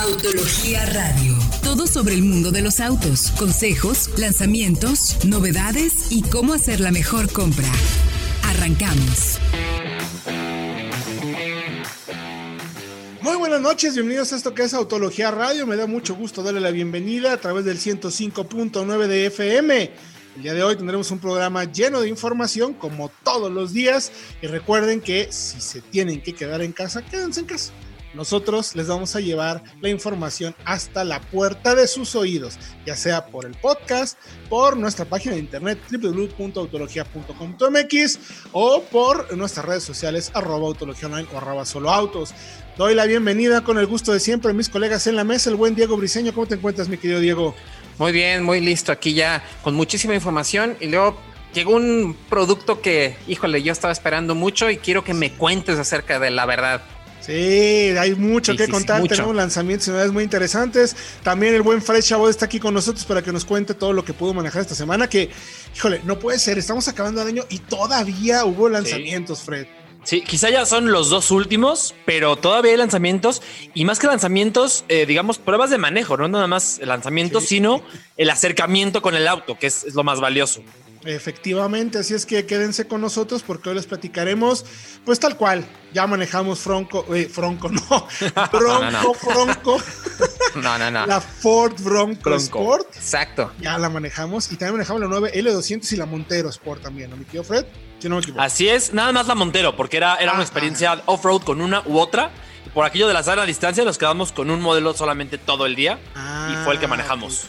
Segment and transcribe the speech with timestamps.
[0.00, 1.34] Autología Radio.
[1.64, 7.32] Todo sobre el mundo de los autos, consejos, lanzamientos, novedades y cómo hacer la mejor
[7.32, 7.66] compra.
[8.44, 9.40] Arrancamos.
[13.22, 15.66] Muy buenas noches, bienvenidos a esto que es Autología Radio.
[15.66, 19.90] Me da mucho gusto darle la bienvenida a través del 105.9 de FM.
[20.36, 24.46] El día de hoy tendremos un programa lleno de información como todos los días y
[24.46, 27.72] recuerden que si se tienen que quedar en casa, quédense en casa.
[28.18, 33.26] Nosotros les vamos a llevar la información hasta la puerta de sus oídos, ya sea
[33.26, 34.18] por el podcast,
[34.48, 38.18] por nuestra página de internet www.autologia.com.mx
[38.50, 42.34] o por nuestras redes sociales arroba autología o arroba solo autos.
[42.76, 45.56] Doy la bienvenida con el gusto de siempre a mis colegas en la mesa, el
[45.56, 46.34] buen Diego Briseño.
[46.34, 47.54] ¿Cómo te encuentras, mi querido Diego?
[47.98, 48.90] Muy bien, muy listo.
[48.90, 51.16] Aquí ya con muchísima información y luego
[51.54, 56.18] llegó un producto que, híjole, yo estaba esperando mucho y quiero que me cuentes acerca
[56.18, 56.82] de la verdad.
[57.28, 60.96] Sí, hay mucho que contar, tenemos lanzamientos y novedades muy interesantes.
[61.22, 64.02] También el buen Fred Chabot está aquí con nosotros para que nos cuente todo lo
[64.02, 65.28] que pudo manejar esta semana, que,
[65.76, 69.66] híjole, no puede ser, estamos acabando el año y todavía hubo lanzamientos, Fred.
[70.04, 73.42] Sí, quizá ya son los dos últimos, pero todavía hay lanzamientos
[73.74, 77.82] y más que lanzamientos, eh, digamos, pruebas de manejo, no nada más lanzamientos, sino
[78.16, 80.62] el acercamiento con el auto, que es, lo más valioso.
[81.08, 84.66] Efectivamente, así es que quédense con nosotros porque hoy les platicaremos,
[85.06, 85.64] pues tal cual,
[85.94, 88.06] ya manejamos Fronco, eh, Fronco, no,
[88.52, 89.82] Bronco, Fronco.
[90.54, 91.06] No, no, no.
[91.06, 92.96] La Ford Bronco, Sport.
[92.96, 93.52] Exacto.
[93.60, 97.16] Ya la manejamos y también manejamos la 9 L200 y la Montero Sport también, ¿no,
[97.16, 97.66] mi tío Fred?
[98.38, 101.82] Así es, nada más la Montero, porque era, era una ah, experiencia off-road con una
[101.86, 102.30] u otra.
[102.74, 105.74] Por aquello de la sala a distancia nos quedamos con un modelo solamente todo el
[105.74, 105.98] día
[106.50, 107.46] y fue el que ah, manejamos.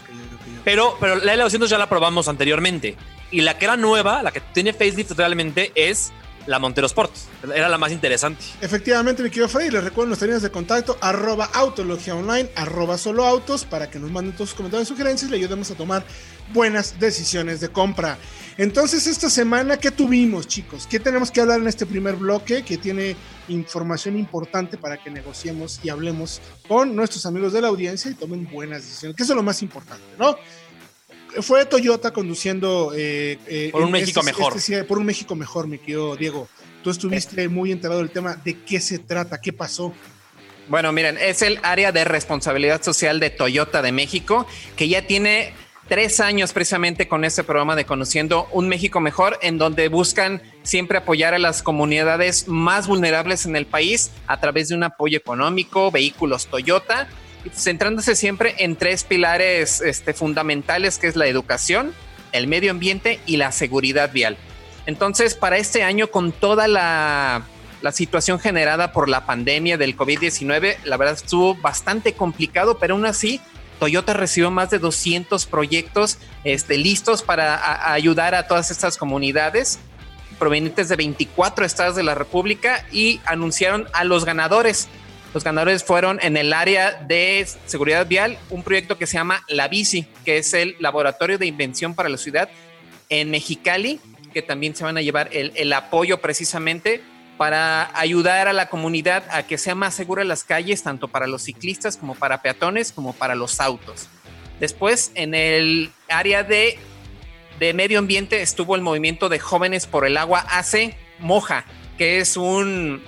[0.63, 2.95] pero, pero la L200 ya la probamos anteriormente.
[3.31, 6.11] Y la que era nueva, la que tiene facelift realmente es
[6.49, 7.11] la Montero Sport.
[7.53, 8.43] Era la más interesante.
[8.59, 13.25] Efectivamente, mi querido Freddy, les recuerdo nuestras líneas de contacto, arroba autología online, arroba solo
[13.25, 16.03] autos, para que nos manden todos sus comentarios y sugerencias y le ayudemos a tomar
[16.51, 18.17] buenas decisiones de compra.
[18.57, 20.87] Entonces, esta semana, ¿qué tuvimos, chicos?
[20.87, 23.15] ¿Qué tenemos que hablar en este primer bloque que tiene
[23.47, 28.49] información importante para que negociemos y hablemos con nuestros amigos de la audiencia y tomen
[28.51, 29.15] buenas decisiones?
[29.15, 30.35] Que es lo más importante, ¿no?
[31.41, 34.53] Fue Toyota conduciendo eh, eh, por un México este mejor.
[34.55, 36.47] Este por un México mejor, mi querido Diego.
[36.83, 38.35] Tú estuviste muy enterado del tema.
[38.35, 39.39] ¿De qué se trata?
[39.39, 39.93] ¿Qué pasó?
[40.67, 44.45] Bueno, miren, es el área de responsabilidad social de Toyota de México,
[44.75, 45.53] que ya tiene
[45.87, 50.99] tres años precisamente con este programa de Conociendo un México Mejor, en donde buscan siempre
[50.99, 55.89] apoyar a las comunidades más vulnerables en el país a través de un apoyo económico,
[55.89, 57.09] vehículos Toyota
[57.53, 61.93] centrándose siempre en tres pilares este, fundamentales, que es la educación,
[62.31, 64.37] el medio ambiente y la seguridad vial.
[64.85, 67.43] Entonces, para este año, con toda la,
[67.91, 73.39] situación generada por la pandemia del COVID-19, la verdad estuvo bastante complicado, pero aún así,
[73.79, 79.79] Toyota recibió más de 200 proyectos este, listos para ayudar a todas estas comunidades
[80.39, 84.87] provenientes de 24 estados de la República y anunciaron a los ganadores.
[85.33, 89.67] Los ganadores fueron en el área de seguridad vial, un proyecto que se llama La
[89.67, 92.49] Bici, que es el laboratorio de invención para la ciudad
[93.09, 93.99] en Mexicali,
[94.33, 97.01] que también se van a llevar el, apoyo precisamente
[97.37, 101.43] para ayudar a la comunidad a que sea más segura las calles, tanto para los
[101.43, 104.07] ciclistas como para peatones, como para los autos.
[104.59, 106.77] Después, en el área de,
[107.59, 111.65] de medio ambiente estuvo el movimiento de jóvenes por el agua hace Moja,
[111.97, 113.01] que es un,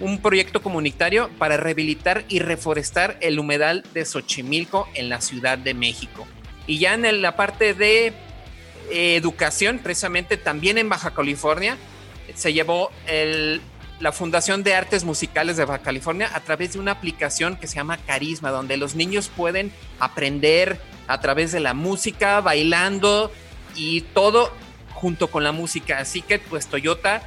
[0.00, 5.74] un proyecto comunitario para rehabilitar y reforestar el humedal de Xochimilco en la Ciudad de
[5.74, 6.26] México.
[6.66, 8.12] Y ya en la parte de
[8.90, 11.76] eh, educación, precisamente también en Baja California,
[12.34, 12.90] se llevó
[14.00, 17.76] la Fundación de Artes Musicales de Baja California a través de una aplicación que se
[17.76, 23.32] llama Carisma, donde los niños pueden aprender a través de la música, bailando
[23.74, 24.52] y todo
[24.92, 25.98] junto con la música.
[25.98, 27.22] Así que pues Toyota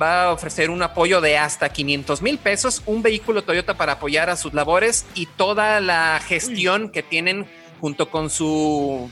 [0.00, 4.30] va a ofrecer un apoyo de hasta 500 mil pesos, un vehículo Toyota para apoyar
[4.30, 7.46] a sus labores y toda la gestión que tienen
[7.80, 9.10] junto con su,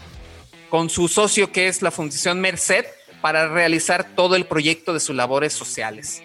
[0.69, 2.84] con su socio que es la Fundación Merced
[3.20, 6.23] para realizar todo el proyecto de sus labores sociales.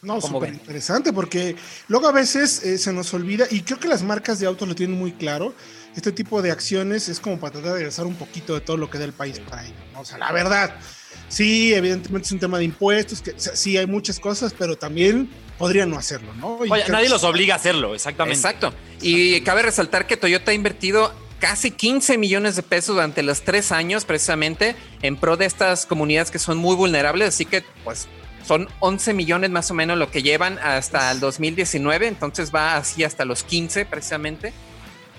[0.00, 1.56] No, súper interesante porque
[1.88, 4.74] luego a veces eh, se nos olvida y creo que las marcas de autos lo
[4.74, 5.54] tienen muy claro.
[5.96, 8.88] Este tipo de acciones es como para tratar de regresar un poquito de todo lo
[8.88, 9.76] que da el país para ellos.
[9.96, 10.76] O sea, la verdad,
[11.28, 15.28] Sí, evidentemente es un tema de impuestos, que sí hay muchas cosas, pero también
[15.58, 16.56] podrían no hacerlo, ¿no?
[16.56, 18.36] Oye, nadie los obliga a hacerlo, exactamente.
[18.36, 18.72] Exacto.
[19.02, 23.70] Y cabe resaltar que Toyota ha invertido casi 15 millones de pesos durante los tres
[23.70, 28.08] años precisamente en pro de estas comunidades que son muy vulnerables, así que pues
[28.44, 33.04] son 11 millones más o menos lo que llevan hasta el 2019, entonces va así
[33.04, 34.52] hasta los 15 precisamente.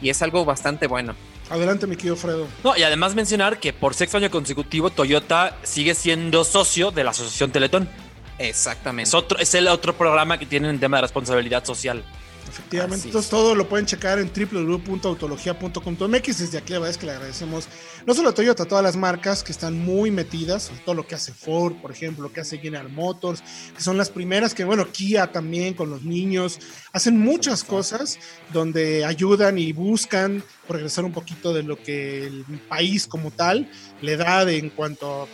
[0.01, 1.13] y es algo bastante bueno.
[1.49, 2.47] Adelante, mi querido Fredo.
[2.63, 7.11] No, y además mencionar que por sexto año consecutivo Toyota sigue siendo socio de la
[7.11, 7.89] Asociación Teletón.
[8.37, 9.07] Exactamente.
[9.07, 12.03] Es, otro, es el otro programa que tienen en tema de responsabilidad social.
[12.49, 16.39] Efectivamente, entonces todo lo pueden checar en www.autologia.com.mx.
[16.39, 17.67] Desde aquí la verdad es que le agradecemos
[18.05, 21.15] no solo a Toyota, a todas las marcas que están muy metidas, todo lo que
[21.15, 23.43] hace Ford, por ejemplo, lo que hace General Motors,
[23.75, 26.59] que son las primeras que, bueno, Kia también con los niños,
[26.91, 28.17] hacen muchas cosas
[28.51, 33.69] donde ayudan y buscan regresar un poquito de lo que el país como tal
[34.01, 35.27] le da de, en cuanto a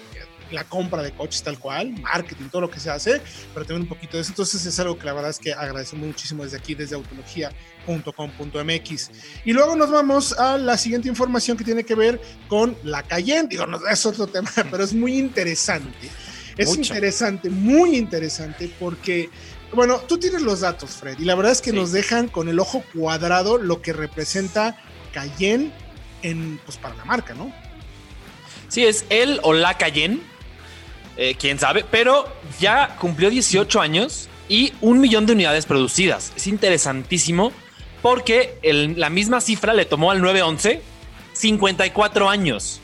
[0.52, 3.22] la compra de coches tal cual, marketing, todo lo que se hace,
[3.54, 4.32] pero también un poquito de eso.
[4.32, 9.12] Entonces es algo que la verdad es que agradecemos muchísimo desde aquí, desde autología.com.mx.
[9.46, 13.48] Y luego nos vamos a la siguiente información que tiene que ver con la Cayenne.
[13.48, 16.10] Digo, no es otro tema, pero es muy interesante.
[16.58, 19.30] Es interesante, muy interesante, porque,
[19.74, 22.60] bueno, tú tienes los datos, Fred, y la verdad es que nos dejan con el
[22.60, 24.78] ojo cuadrado lo que representa
[25.12, 25.74] Cayenne
[26.22, 27.52] en, pues, para la marca, ¿no?
[28.70, 30.22] Sí, es el o la Cayenne
[31.18, 32.28] eh, quién sabe, pero
[32.60, 36.34] ya cumplió 18 años y un millón de unidades producidas.
[36.36, 37.52] Es interesantísimo
[38.02, 38.60] porque
[38.96, 40.82] la misma cifra le tomó al 911
[41.34, 42.80] 54 años.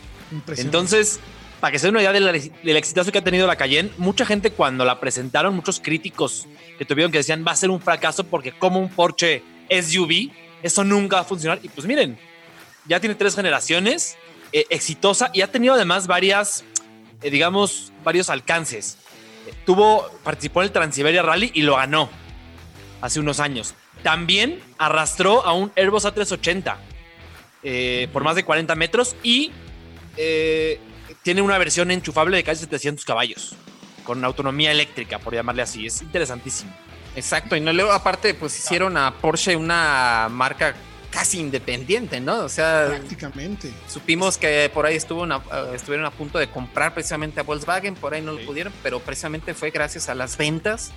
[0.57, 1.19] Entonces,
[1.59, 4.25] para que se den una idea del, del, exitazo que ha tenido la Cayenne, mucha
[4.25, 8.23] gente cuando la presentaron, muchos críticos que tuvieron que decían va a ser un fracaso
[8.25, 10.31] porque como un Porsche SUV,
[10.63, 11.59] eso nunca va a funcionar.
[11.63, 12.17] Y pues miren,
[12.87, 14.17] ya tiene tres generaciones,
[14.53, 16.63] eh, exitosa y ha tenido además varias
[17.29, 18.97] digamos, varios alcances.
[19.65, 22.09] Tuvo, participó en el Transiberia Rally y lo ganó
[23.01, 23.75] hace unos años.
[24.03, 26.75] También arrastró a un Airbus A380
[27.63, 29.51] eh, por más de 40 metros y
[30.17, 30.79] eh,
[31.23, 33.55] tiene una versión enchufable de casi 700 caballos,
[34.03, 35.85] con autonomía eléctrica, por llamarle así.
[35.85, 36.73] Es interesantísimo.
[37.15, 40.73] Exacto, y no luego aparte pues hicieron a Porsche una marca
[41.11, 42.39] casi independiente, ¿no?
[42.39, 43.71] O sea, prácticamente.
[43.87, 45.39] Supimos que por ahí estuvo eh,
[45.75, 49.53] estuvieron a punto de comprar precisamente a Volkswagen, por ahí no lo pudieron, pero precisamente
[49.53, 50.91] fue gracias a las ventas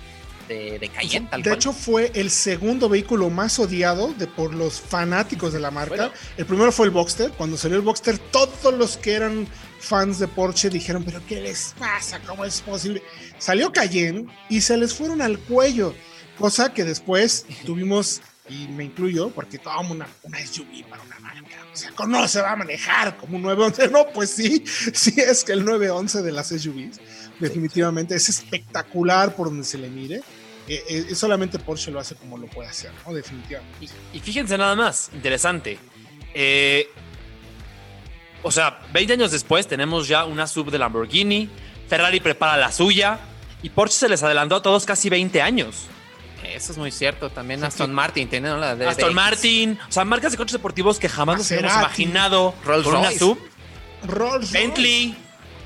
[0.47, 1.27] de, de Cayenne.
[1.37, 6.11] de hecho, fue el segundo vehículo más odiado de, por los fanáticos de la marca.
[6.37, 7.31] El primero fue el Boxster.
[7.31, 9.47] Cuando salió el Boxster, todos los que eran
[9.79, 12.19] fans de Porsche dijeron, pero ¿qué les pasa?
[12.25, 13.03] ¿Cómo es posible?
[13.37, 15.93] Salió Cayenne y se les fueron al cuello.
[16.37, 21.65] Cosa que después tuvimos y me incluyo porque tomamos una, una SUV para una marca.
[21.73, 23.87] O sea, ¿cómo se va a manejar como un 911?
[23.91, 26.99] No, pues sí, sí es que el 911 de las SUVs
[27.39, 30.21] definitivamente es espectacular por donde se le mire.
[30.67, 33.13] Eh, eh, solamente Porsche lo hace como lo puede hacer, ¿no?
[33.13, 33.87] Definitivamente.
[34.13, 35.77] Y, fíjense nada más, interesante.
[36.33, 36.89] Eh,
[38.41, 41.49] o sea, 20 años después tenemos ya una sub de Lamborghini,
[41.87, 43.19] Ferrari prepara la suya
[43.61, 45.87] y Porsche se les adelantó a todos casi 20 años.
[46.53, 47.29] Eso es muy cierto.
[47.29, 49.79] También Aston Martin tiene la de Aston Martin.
[49.87, 53.37] O sea, marcas de coches deportivos que jamás nos hubiéramos imaginado Rolls con una sub.
[54.07, 55.17] Rolls Bentley.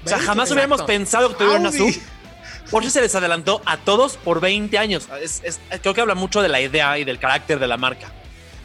[0.05, 1.93] O sea, jamás hubiéramos pensado que tuviera una sub.
[2.69, 5.07] Porsche se les adelantó a todos por 20 años.
[5.81, 8.11] creo que habla mucho de la idea y del carácter de la marca.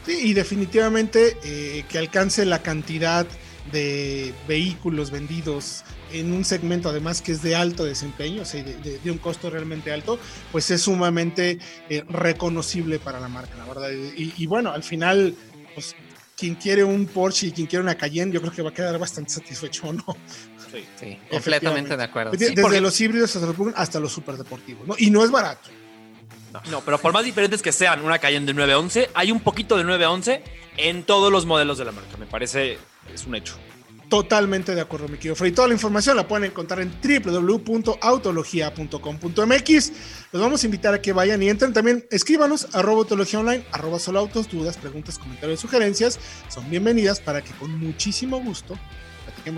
[0.05, 3.25] Sí, y definitivamente eh, que alcance la cantidad
[3.71, 9.11] de vehículos vendidos en un segmento además que es de alto desempeño, o sea, de,
[9.11, 10.19] un costo realmente alto,
[10.51, 11.59] pues es sumamente
[11.89, 13.89] eh, reconocible para la marca, la verdad.
[13.91, 15.35] Y, bueno, al final,
[15.73, 15.95] pues
[16.37, 18.97] quien quiere un Porsche y quien quiere una Cayenne, yo creo que va a quedar
[18.99, 20.05] bastante satisfecho, ¿no?
[20.71, 22.31] Sí, sí completamente de acuerdo.
[22.31, 24.95] Desde los híbridos hasta los, hasta los superdeportivos, ¿no?
[24.97, 25.69] Y no es barato.
[26.53, 26.61] No.
[26.71, 29.83] no, pero por más diferentes que sean una Cayenne de 911, hay un poquito de
[29.83, 30.41] 911
[30.77, 32.15] en todos los modelos de la marca.
[32.17, 32.77] Me parece,
[33.13, 33.55] es un hecho.
[34.09, 35.53] Totalmente de acuerdo, mi querido Freddy.
[35.53, 39.91] Toda la información la pueden encontrar en www.autologia.com.mx.
[40.31, 41.73] Los vamos a invitar a que vayan y entren.
[41.73, 46.19] También escríbanos a autología online, arroba solo autos, dudas, preguntas, comentarios, sugerencias.
[46.49, 48.77] Son bienvenidas para que con muchísimo gusto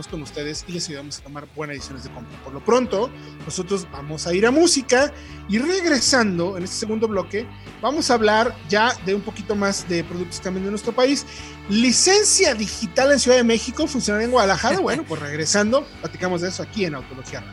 [0.09, 2.37] con ustedes y les ayudamos a tomar buenas decisiones de compra.
[2.43, 3.09] Por lo pronto,
[3.45, 5.13] nosotros vamos a ir a música
[5.47, 7.47] y regresando en este segundo bloque,
[7.81, 11.25] vamos a hablar ya de un poquito más de productos también de nuestro país.
[11.69, 14.77] Licencia digital en Ciudad de México, funcionar en Guadalajara.
[14.87, 17.43] Bueno, pues regresando, platicamos de eso aquí en Autología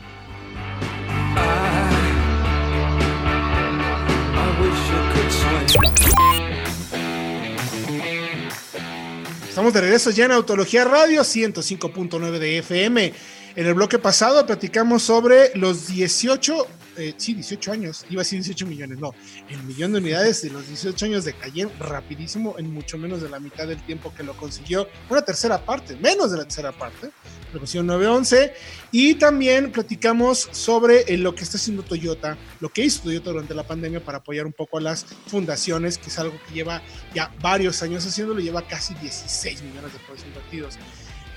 [9.55, 13.13] Estamos de regreso ya en Autología Radio 105.9 de FM.
[13.55, 18.39] En el bloque pasado platicamos sobre los 18, eh, sí, 18 años, iba a decir
[18.39, 19.15] 18 millones, no,
[19.47, 23.29] el millón de unidades de los 18 años de Cayenne, rapidísimo, en mucho menos de
[23.29, 27.11] la mitad del tiempo que lo consiguió, una tercera parte, menos de la tercera parte,
[27.55, 28.53] precaución 911.
[28.91, 33.53] Y también platicamos sobre eh, lo que está haciendo Toyota, lo que hizo Toyota durante
[33.53, 36.81] la pandemia para apoyar un poco a las fundaciones, que es algo que lleva
[37.13, 40.77] ya varios años haciéndolo, lleva casi 16 millones de pesos invertidos.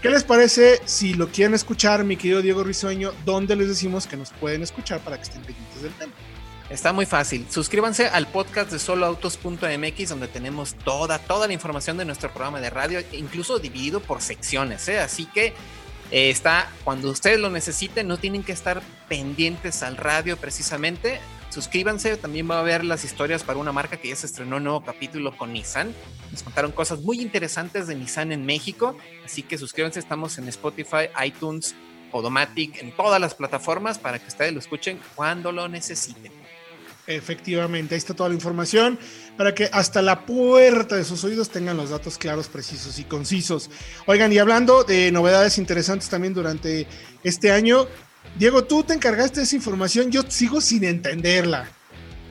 [0.03, 3.13] ¿Qué les parece si lo quieren escuchar, mi querido Diego Risueño?
[3.25, 6.13] ¿Dónde les decimos que nos pueden escuchar para que estén pendientes del tema?
[6.71, 7.47] Está muy fácil.
[7.49, 12.69] Suscríbanse al podcast de soloautos.mx donde tenemos toda, toda la información de nuestro programa de
[12.69, 14.87] radio, incluso dividido por secciones.
[14.89, 15.01] ¿eh?
[15.01, 15.55] Así que
[16.11, 21.21] eh, está, cuando ustedes lo necesiten, no tienen que estar pendientes al radio precisamente.
[21.51, 24.65] Suscríbanse, también va a haber las historias para una marca que ya se estrenó un
[24.65, 25.95] nuevo capítulo con Nissan.
[26.31, 31.09] Nos contaron cosas muy interesantes de Nissan en México, así que suscríbanse, estamos en Spotify,
[31.25, 31.75] iTunes,
[32.11, 36.33] Podomatic, en todas las plataformas para que ustedes lo escuchen cuando lo necesiten.
[37.07, 38.99] Efectivamente, ahí está toda la información
[39.39, 43.71] para que hasta la puerta de sus oídos tengan los datos claros, precisos y concisos.
[44.07, 46.89] Oigan, y hablando de novedades interesantes también durante
[47.23, 47.87] este año,
[48.37, 51.71] Diego, tú te encargaste de esa información, yo sigo sin entenderla.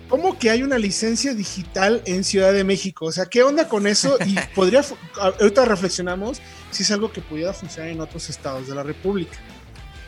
[0.09, 3.05] ¿Cómo que hay una licencia digital en Ciudad de México?
[3.05, 4.17] O sea, ¿qué onda con eso?
[4.25, 4.83] Y podría,
[5.17, 9.37] ahorita reflexionamos si es algo que pudiera funcionar en otros estados de la República.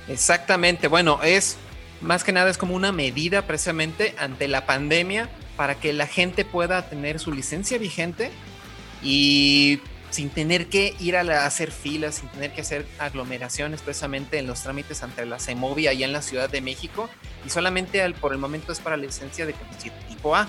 [0.09, 1.55] Exactamente, bueno, es
[2.01, 5.29] más que nada es como una medida precisamente ante la pandemia
[5.59, 8.31] para que la gente pueda tener su licencia vigente
[9.03, 14.47] y sin tener que ir a, hacer filas, sin tener que hacer aglomeraciones precisamente en
[14.47, 17.09] los trámites ante la CEMOVI allá en la Ciudad de México.
[17.45, 19.53] Y solamente por el momento es para licencia de
[20.07, 20.47] tipo A.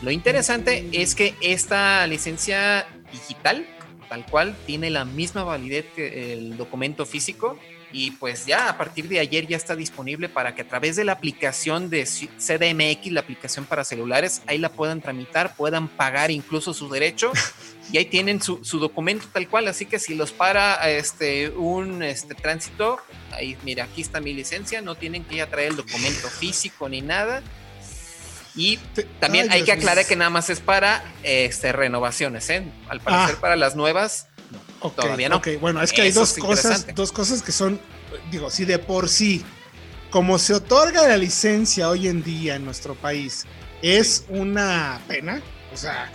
[0.00, 3.66] Lo interesante es que esta licencia digital,
[4.08, 7.58] tal cual, tiene la misma validez que el documento físico
[7.92, 11.04] y pues ya a partir de ayer ya está disponible para que a través de
[11.04, 16.72] la aplicación de CDMX, la aplicación para celulares, ahí la puedan tramitar, puedan pagar incluso
[16.72, 17.32] su derecho
[17.92, 19.68] y ahí tienen su, documento tal cual.
[19.68, 22.98] Así que si los para este, un este, tránsito,
[23.32, 27.02] ahí mira, aquí está mi licencia, no tienen que ya traer el documento físico ni
[27.02, 27.42] nada.
[28.54, 28.78] Y
[29.18, 32.62] también hay que aclarar que nada más es para este, renovaciones, ¿eh?
[32.88, 33.40] Al parecer ah.
[33.40, 34.28] para las nuevas
[34.96, 35.36] Todavía no.
[35.36, 37.80] Ok, bueno, es que hay dos cosas, dos cosas que son,
[38.30, 39.44] digo, si de por sí,
[40.10, 43.46] como se otorga la licencia hoy en día en nuestro país,
[43.80, 45.40] es una pena.
[45.72, 46.12] O sea,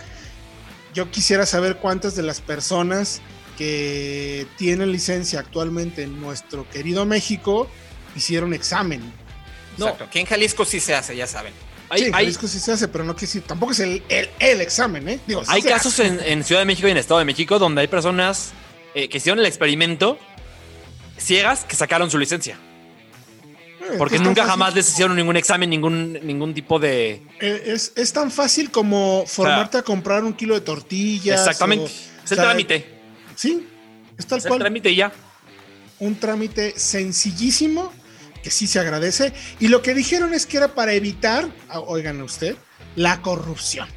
[0.94, 3.20] yo quisiera saber cuántas de las personas
[3.56, 7.68] que tienen licencia actualmente en nuestro querido México
[8.14, 9.02] hicieron examen.
[9.76, 11.52] No, aquí en Jalisco sí se hace, ya saben.
[11.96, 15.08] Sí, en Jalisco sí se hace, pero no que sí, tampoco es el, el, examen,
[15.08, 15.20] ¿eh?
[15.26, 17.88] Digo, hay casos en, en, Ciudad de México y en Estado de México donde hay
[17.88, 18.52] personas
[18.94, 20.18] eh, que hicieron el experimento
[21.18, 22.58] ciegas que sacaron su licencia.
[23.80, 27.22] Eh, Porque nunca jamás les hicieron ningún examen, ningún, ningún tipo de.
[27.40, 31.40] Eh, es, tan fácil como formarte a comprar un kilo de tortillas.
[31.40, 31.90] Exactamente.
[32.24, 32.98] es el trámite.
[33.34, 33.66] Sí,
[34.16, 35.12] es tal es El trámite ya.
[36.00, 37.92] Un trámite sencillísimo
[38.42, 39.32] que sí se agradece.
[39.60, 42.56] Y lo que dijeron es que era para evitar, ah, oigan usted,
[42.96, 43.88] la corrupción.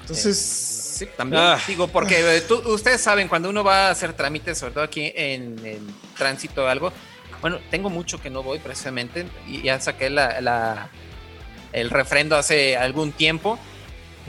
[0.00, 0.36] Entonces.
[0.38, 1.42] Sí, también.
[1.42, 1.58] Ah.
[1.66, 5.56] Digo, porque eh, ustedes saben, cuando uno va a hacer trámites, sobre todo aquí en,
[6.18, 6.92] tránsito o algo,
[7.40, 10.90] bueno, tengo mucho que no voy precisamente, y ya saqué la,
[11.72, 13.58] el refrendo hace algún tiempo,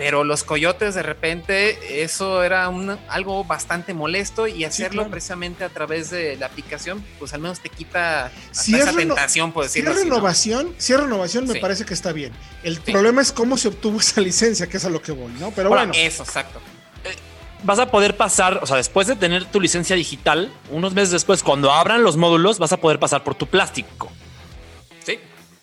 [0.02, 5.70] pero los coyotes de repente, eso era un, algo bastante molesto y hacerlo precisamente a
[5.70, 10.04] través de la aplicación, pues al menos te quita esa tentación, por decirlo si es
[10.04, 12.34] renovación, Si es renovación, me parece que está bien.
[12.64, 15.52] El problema es cómo se obtuvo esa licencia, que es a lo que voy, ¿no?
[15.52, 15.94] Pero bueno.
[15.96, 16.60] Eso, exacto.
[17.06, 17.16] Eh,
[17.62, 21.44] vas a poder pasar, o sea, después de tener tu licencia digital, unos meses después,
[21.44, 24.12] cuando abran los módulos, vas a poder pasar por tu plástico.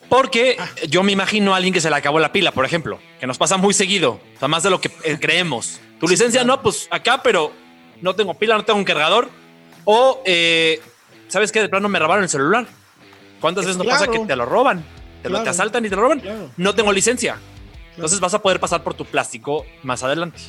[0.09, 0.69] Porque ah.
[0.89, 3.39] yo me imagino a alguien que se le acabó la pila, por ejemplo, que nos
[3.39, 5.81] pasa muy seguido, o sea, más de lo que eh, creemos.
[6.01, 7.53] Tu licencia no, pues acá, pero
[8.01, 9.29] no tengo pila, no tengo un cargador.
[9.85, 10.81] O, eh,
[11.29, 11.61] ¿sabes qué?
[11.61, 12.67] De plano me robaron el celular.
[13.41, 14.85] ¿Cuántas veces no pasa que te lo roban?
[15.23, 16.23] Te lo te asaltan y te lo roban.
[16.57, 17.39] No tengo licencia.
[17.95, 20.41] Entonces vas a poder pasar por tu plástico más adelante.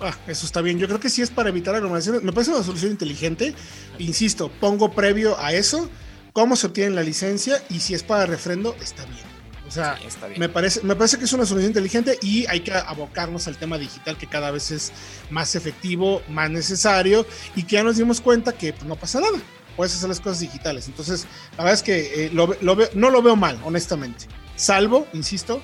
[0.00, 0.78] Ah, eso está bien.
[0.78, 2.22] Yo creo que sí es para evitar aglomeraciones.
[2.22, 3.54] Me parece una solución inteligente.
[3.98, 5.88] Insisto, pongo previo a eso
[6.32, 9.32] cómo se obtiene la licencia y si es para refrendo, está bien.
[9.66, 9.98] O sea,
[10.36, 13.78] Me, parece, me parece que es una solución inteligente y hay que abocarnos al tema
[13.78, 14.92] digital que cada vez es
[15.30, 17.24] más efectivo, más necesario
[17.56, 19.38] y que ya nos dimos cuenta que pues, no pasa nada.
[19.74, 20.88] Puedes hacer las cosas digitales.
[20.88, 24.26] Entonces, la verdad es que eh, no lo veo mal, honestamente.
[24.56, 25.62] Salvo, insisto,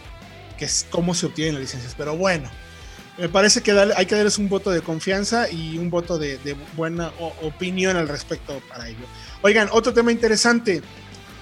[0.57, 1.95] que es cómo se obtienen las licencias.
[1.95, 2.51] Pero bueno,
[3.19, 6.39] me parece que hay que darles un voto de confianza y un voto de,
[6.77, 9.05] buena opinión al respecto para ello.
[9.43, 10.83] Oigan, otro tema interesante,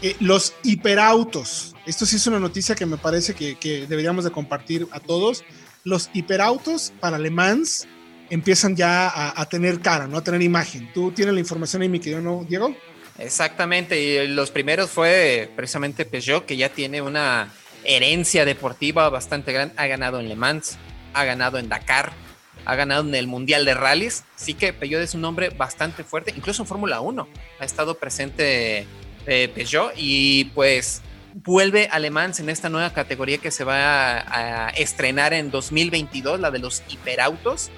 [0.01, 1.75] eh, los hiperautos.
[1.85, 5.45] Esto sí es una noticia que me parece que, deberíamos de compartir a todos.
[5.85, 7.87] Los hiperautos para Le Mans
[8.31, 10.17] empiezan ya a, tener cara, ¿no?
[10.17, 10.91] A tener imagen.
[10.95, 12.75] ¿Tú tienes la información ahí, mi querido ¿no, Diego?
[13.19, 17.53] Exactamente, y los primeros fue precisamente Peugeot, que ya tiene una
[17.85, 19.75] herencia deportiva bastante grande.
[19.79, 20.77] Ha ganado en Le Mans,
[21.17, 22.13] ha ganado en Dakar,
[22.65, 24.25] ha ganado en el Mundial de Rallys.
[24.37, 28.87] Así que Peugeot es un nombre bastante fuerte, incluso en Fórmula 1 ha estado presente
[29.27, 29.93] eh, Peugeot.
[29.97, 31.03] Y pues
[31.35, 35.51] vuelve a Le Mans en esta nueva categoría que se va a, a estrenar en
[35.51, 37.71] 2022, la de los hiperautos,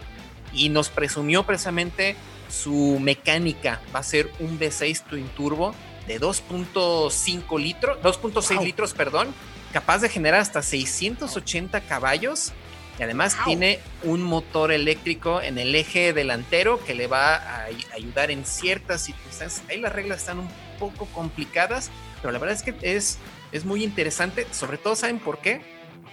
[0.52, 2.16] y nos presumió precisamente
[2.48, 3.80] su mecánica.
[3.94, 5.74] Va a ser un V6 Twin Turbo
[6.06, 9.34] de 2.5 litros, 2.6 litros, perdón,
[9.72, 12.52] capaz de generar hasta 680 caballos
[12.98, 18.30] y además tiene un motor eléctrico en el eje delantero que le va a ayudar
[18.30, 19.62] en ciertas circunstancias.
[19.68, 21.90] Ahí las reglas están un poco complicadas,
[22.20, 23.18] pero la verdad es que es,
[23.52, 24.46] es muy interesante.
[24.50, 25.60] Sobre todo, ¿saben por qué?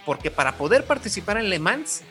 [0.04, 2.02] Porque para poder participar en Le Mans,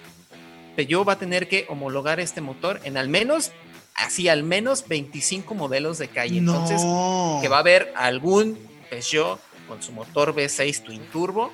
[0.75, 3.51] Peugeot va a tener que homologar este motor en al menos
[3.95, 6.37] así al menos 25 modelos de calle.
[6.37, 9.39] Entonces, que va a haber algún Peugeot
[9.69, 11.51] con su motor V6 Twin Turbo.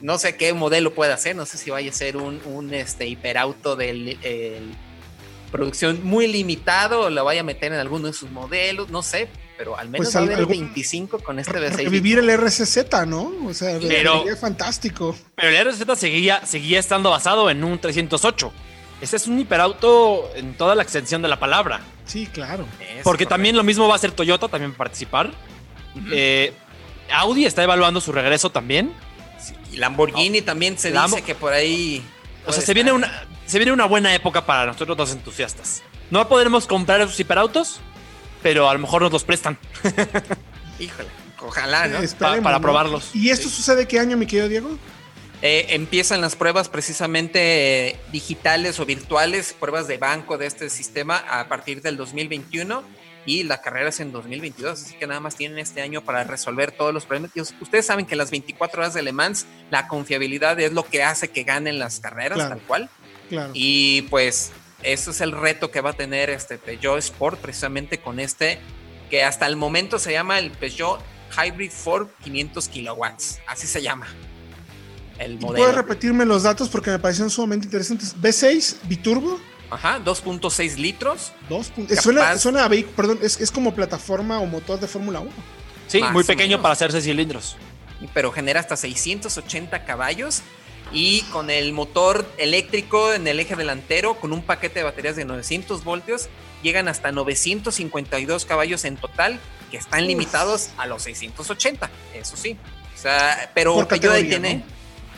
[0.00, 3.06] No sé qué modelo puede hacer, no sé si vaya a ser un, un este,
[3.06, 4.62] hiperauto de
[5.50, 9.28] producción muy limitado o lo vaya a meter en alguno de sus modelos, no sé,
[9.56, 11.88] pero al menos pues va a haber 25 con este V6.
[11.90, 13.32] Vivir el RCZ, ¿no?
[13.46, 15.16] O sea, pero, es fantástico.
[15.34, 18.52] Pero el RCZ seguía, seguía estando basado en un 308.
[19.00, 21.80] Este es un hiperauto en toda la extensión de la palabra.
[22.06, 22.66] Sí, claro.
[23.02, 25.30] Porque también lo mismo va a hacer Toyota también participar.
[26.12, 26.52] Eh,
[27.12, 28.92] Audi está evaluando su regreso también.
[29.72, 32.02] Y Lamborghini también se dice que por ahí.
[32.46, 35.82] O sea, se viene, una, se viene una buena época para nosotros los entusiastas.
[36.10, 37.80] No podremos comprar esos hiperautos,
[38.42, 39.58] pero a lo mejor nos los prestan.
[40.78, 41.08] Híjole,
[41.40, 41.98] ojalá, ¿no?
[42.42, 43.10] para probarlos.
[43.14, 44.78] ¿Y esto sucede qué año, mi querido Diego?
[45.42, 51.18] Eh, empiezan las pruebas precisamente eh, digitales o virtuales, pruebas de banco de este sistema
[51.18, 52.82] a partir del 2021
[53.26, 56.70] y la carrera es en 2022, así que nada más tienen este año para resolver
[56.70, 57.32] todos los problemas.
[57.60, 61.28] Ustedes saben que las 24 horas de Le Mans, la confiabilidad es lo que hace
[61.28, 62.88] que ganen las carreras, tal cual.
[63.52, 64.52] Y pues
[64.82, 68.60] eso es el reto que va a tener este Peugeot Sport precisamente con este,
[69.10, 71.00] que hasta el momento se llama el Peugeot
[71.36, 74.06] Hybrid 4 500 kilowatts, así se llama.
[75.40, 78.14] ¿Puedes repetirme los datos porque me parecieron sumamente interesantes?
[78.16, 79.40] ¿B6 biturbo?
[79.70, 81.32] Ajá, 2.6 litros.
[82.00, 85.30] suena, suena a perdón, es, como plataforma o motor de Fórmula 1.
[85.88, 87.56] Sí, muy pequeño para hacerse cilindros.
[88.12, 90.42] Pero genera hasta 680 caballos
[90.92, 95.24] y con el motor eléctrico en el eje delantero, con un paquete de baterías de
[95.24, 96.28] 900 voltios,
[96.62, 102.56] llegan hasta 952 caballos en total, que están limitados a los 680, eso sí.
[102.94, 104.64] O sea, pero Peugeot tiene...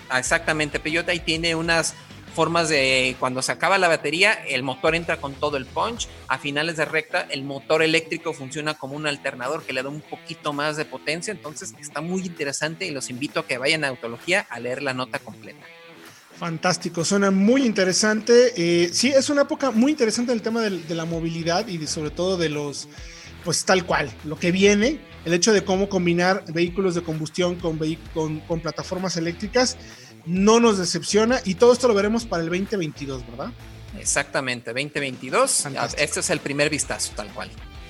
[0.08, 1.94] Ah, exactamente, Peugeot ahí tiene unas
[2.38, 6.06] formas de cuando se acaba la batería, el motor entra con todo el punch.
[6.28, 10.02] A finales de recta, el motor eléctrico funciona como un alternador que le da un
[10.02, 11.32] poquito más de potencia.
[11.32, 14.94] Entonces está muy interesante y los invito a que vayan a Autología a leer la
[14.94, 15.66] nota completa.
[16.38, 18.52] Fantástico, suena muy interesante.
[18.56, 22.36] Eh, sí, es una época muy interesante el tema de, la movilidad y sobre todo
[22.36, 22.88] de los,
[23.44, 27.78] pues tal cual, lo que viene el hecho de cómo combinar vehículos de combustión con,
[28.14, 29.76] con, plataformas eléctricas
[30.28, 33.50] no nos decepciona y todo esto lo veremos para el 2022, ¿verdad?
[33.98, 35.66] Exactamente, 2022.
[35.96, 37.48] Este es el primer vistazo, tal cual.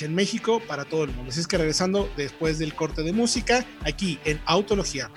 [0.00, 1.30] en México para todo el mundo.
[1.30, 5.10] Así es que regresando después del corte de música, aquí en Autología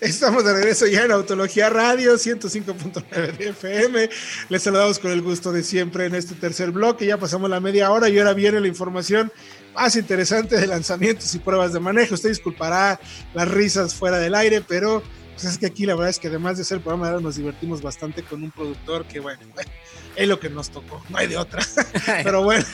[0.00, 4.08] Estamos de regreso ya en Autología Radio 105.9 de FM.
[4.48, 7.04] Les saludamos con el gusto de siempre en este tercer bloque.
[7.04, 9.30] Ya pasamos la media hora y ahora viene la información
[9.74, 12.14] más interesante de lanzamientos y pruebas de manejo.
[12.14, 12.98] Usted disculpará
[13.34, 15.02] las risas fuera del aire, pero
[15.34, 17.82] pues es que aquí la verdad es que además de ser programa de nos divertimos
[17.82, 19.40] bastante con un productor que bueno,
[20.16, 21.60] es lo que nos tocó, no hay de otra.
[22.22, 22.64] Pero bueno,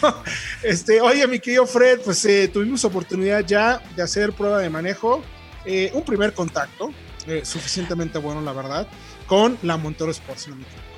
[0.62, 5.22] este, oye mi querido Fred, pues eh, tuvimos oportunidad ya de hacer prueba de manejo,
[5.64, 6.92] eh, un primer contacto,
[7.26, 8.86] eh, suficientemente bueno la verdad,
[9.26, 10.48] con la Montero Sports,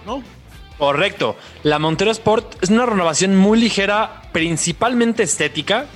[0.05, 0.23] ¿no?
[0.79, 1.37] Correcto.
[1.63, 5.87] La Montero Sport es una renovación muy ligera, principalmente estética.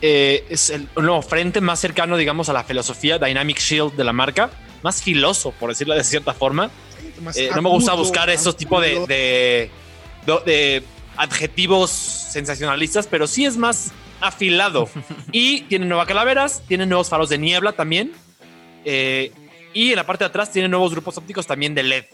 [0.00, 4.50] es el nuevo frente más cercano, digamos, a la filosofía Dynamic Shield de la marca
[4.82, 6.70] más filoso, por decirlo de cierta forma.
[7.34, 9.70] Eh, no me gusta buscar esos tipos de,
[10.26, 10.82] de,
[11.16, 14.88] adjetivos sensacionalistas, pero sí es más afilado.
[15.32, 18.12] y tiene nuevas calaveras, tiene nuevos faros de niebla también.
[18.84, 19.32] Eh,
[19.74, 22.04] y en la parte de atrás tiene nuevos grupos ópticos también de LED.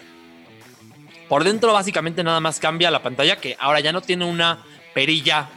[1.29, 5.49] Por dentro básicamente nada más cambia la pantalla que ahora ya no tiene una perilla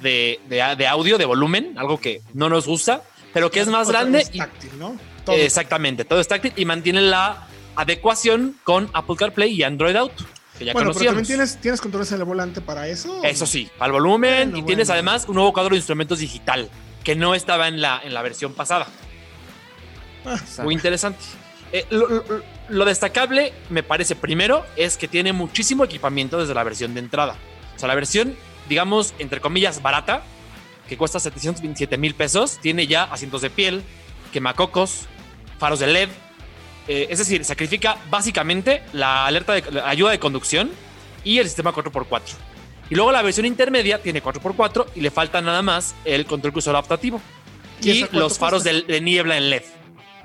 [0.00, 4.24] de, de audio, de volumen, algo que no nos gusta, pero que es más grande.
[4.24, 4.96] táctil, ¿no?
[5.32, 10.24] Exactamente, todo es táctil y mantiene la adecuación con Apple CarPlay y Android Auto.
[10.58, 13.22] Que ya bueno, pero también tienes, tienes controles en el volante para eso.
[13.24, 16.68] Eso sí, para el volumen y tienes además un nuevo cuadro de instrumentos digital
[17.04, 18.86] que no estaba en la, en la versión pasada.
[20.24, 21.24] Ah, Muy interesante.
[21.72, 21.86] Eh,
[22.68, 27.36] lo, destacable, me parece, primero, es que tiene muchísimo equipamiento desde la versión de entrada.
[27.76, 28.34] O sea, la versión,
[28.68, 30.22] digamos, entre comillas, barata,
[30.88, 33.82] que cuesta 727 mil pesos, tiene ya asientos de piel,
[34.32, 35.06] quemacocos,
[35.60, 36.08] faros de LED.
[36.88, 40.70] Eh, es decir, sacrifica básicamente la alerta de ayuda de conducción
[41.22, 42.32] y el sistema 4x4.
[42.88, 46.76] Y luego la versión intermedia tiene 4x4 y le falta nada más el control crucero
[46.76, 47.20] adaptativo
[47.80, 49.62] y, los faros de, niebla en LED.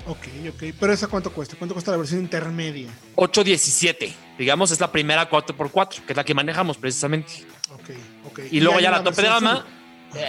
[0.08, 0.74] Ok, ok.
[0.80, 1.56] Pero ¿esa cuánto cuesta?
[1.56, 2.88] ¿Cuánto cuesta la versión intermedia?
[3.14, 4.12] 817.
[4.38, 7.44] Digamos, es la primera 4x4, que es la que manejamos precisamente.
[7.72, 7.90] Ok,
[8.30, 8.40] ok.
[8.50, 9.64] Y, luego ya la tope de gama,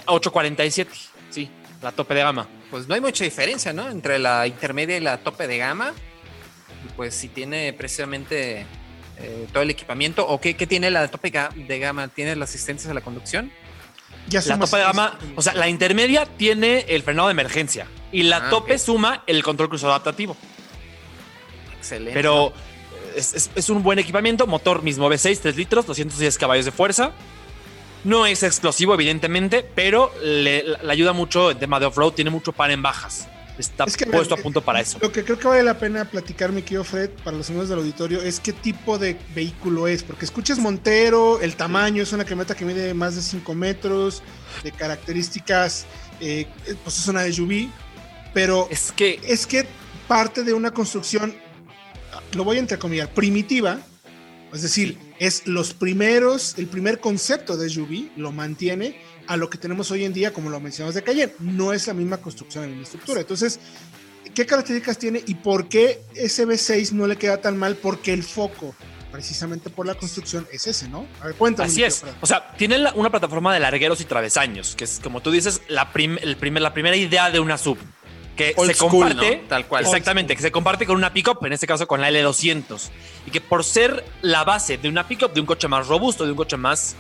[0.06, 0.92] 847.
[0.92, 0.96] Eh,
[1.30, 1.50] sí,
[1.82, 3.90] la tope de gama pues no hay mucha diferencia, ¿no?
[3.90, 5.94] Entre la intermedia y la tope de gama.
[6.86, 8.66] Y pues si tiene precisamente
[9.18, 12.94] eh, todo el equipamiento, o qué, tiene la tope de gama, ¿tiene la asistencia a
[12.94, 13.52] la conducción?
[14.28, 18.24] Ya la tope de gama, o sea, la intermedia tiene el frenado de emergencia y
[18.24, 20.36] la ah, tope suma el control cruzado adaptativo.
[21.78, 22.14] Excelente.
[22.14, 22.52] Pero
[23.16, 27.14] es, es, un buen equipamiento, motor mismo V6, 3 litros, 210 caballos de fuerza.
[28.08, 32.72] No es explosivo, evidentemente, pero le, ayuda mucho en tema de off-road, tiene mucho pan
[32.72, 33.28] en bajas.
[33.58, 34.98] Está puesto a punto para eso.
[35.02, 37.80] Lo que creo que vale la pena platicar, mi querido Fred, para los amigos del
[37.80, 40.04] auditorio, es qué tipo de vehículo es.
[40.04, 44.24] Porque escuchas Montero, el tamaño es una camioneta que mide más de 5 metros,
[44.64, 45.86] de características,
[46.22, 46.48] eh,
[46.86, 47.68] pues es una SUV,
[48.34, 49.68] pero es que, es que
[50.08, 51.36] parte de una construcción,
[52.36, 53.82] lo voy a entrecomillar, primitiva,
[54.58, 59.60] es decir, es los primeros, el primer concepto de SUV lo mantiene a lo que
[59.60, 61.34] tenemos hoy en día, como lo mencionamos de Cayenne.
[61.40, 63.22] No es la misma construcción la estructura.
[63.22, 63.60] Entonces,
[64.34, 67.76] ¿qué características tiene y por qué ese V6 no le queda tan mal?
[67.76, 68.74] Porque el foco,
[69.12, 71.06] precisamente por la construcción, es ese, ¿no?
[71.22, 71.70] A ver, cuéntame.
[71.70, 72.04] Así es.
[72.22, 75.92] O sea, tiene una plataforma de largueros y travesaños, que es, como tú dices, la,
[75.94, 77.78] el primer, la primera idea de una sub
[78.38, 79.84] que se comparte, tal cual.
[79.84, 82.90] Exactamente, que se comparte con una pickup, en este caso con la L200,
[83.26, 86.32] y que por ser la base de una pickup, de un coche más robusto, de
[86.32, 86.96] un coche más,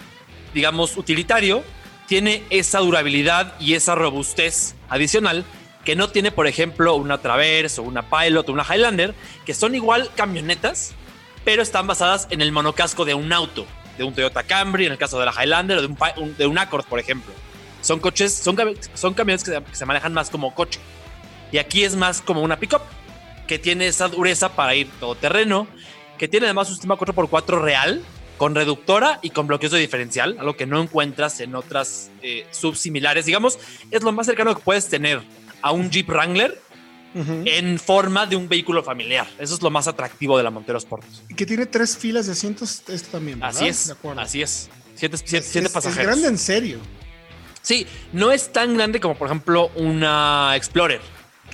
[0.54, 1.64] digamos, utilitario,
[2.08, 5.46] tiene esa durabilidad y esa robustez adicional
[5.86, 9.14] que no tiene, por ejemplo, una Traverse o una Pilot o una Highlander,
[9.46, 10.94] que son igual camionetas,
[11.46, 13.66] pero están basadas en el monocasco de un auto,
[13.98, 16.58] de un Toyota Camry, en el caso de la Highlander, o de un, de un
[16.58, 17.34] Accord, por ejemplo.
[17.82, 18.58] Son coches, son,
[18.96, 20.80] son camiones que se manejan más como coche.
[21.52, 22.82] Y aquí es más como una pickup,
[23.48, 25.68] que tiene esa dureza para ir todo terreno,
[26.18, 28.04] que tiene además un sistema 4x4 real,
[28.38, 33.26] con reductora y con bloqueos de diferencial, algo que no encuentras en otras eh, subsimilares.
[33.26, 33.58] Digamos,
[33.90, 35.22] es lo más cercano que puedes tener
[35.62, 36.62] a un Jeep Wrangler
[37.16, 39.26] en forma de un vehículo familiar.
[39.40, 41.04] Eso es lo más atractivo de la Montero Sport.
[41.30, 43.40] Y que tiene tres filas de asientos, esto también.
[43.40, 43.56] ¿verdad?
[43.56, 44.70] Así es, así es.
[44.94, 45.98] Siete, siete, pasajeros.
[45.98, 46.80] Es grande en serio.
[47.64, 51.02] Sí, no es tan grande como, por ejemplo, una Explorer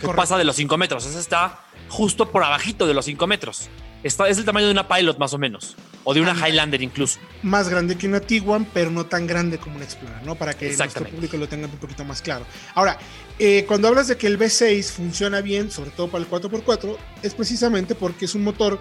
[0.09, 1.05] pasa de los 5 metros.
[1.05, 3.69] Esa está justo por abajito de los 5 metros.
[4.03, 5.75] Está, es el tamaño de una Pilot más o menos.
[6.03, 7.19] O de una Highlander incluso.
[7.41, 10.35] Más grande que una Tiguan, pero no tan grande como una Explorer, ¿no?
[10.35, 12.45] Para que nuestro público lo tenga un poquito más claro.
[12.75, 12.97] Ahora,
[13.39, 17.33] eh, cuando hablas de que el V6 funciona bien, sobre todo para el 4x4, es
[17.33, 18.79] precisamente porque es un motor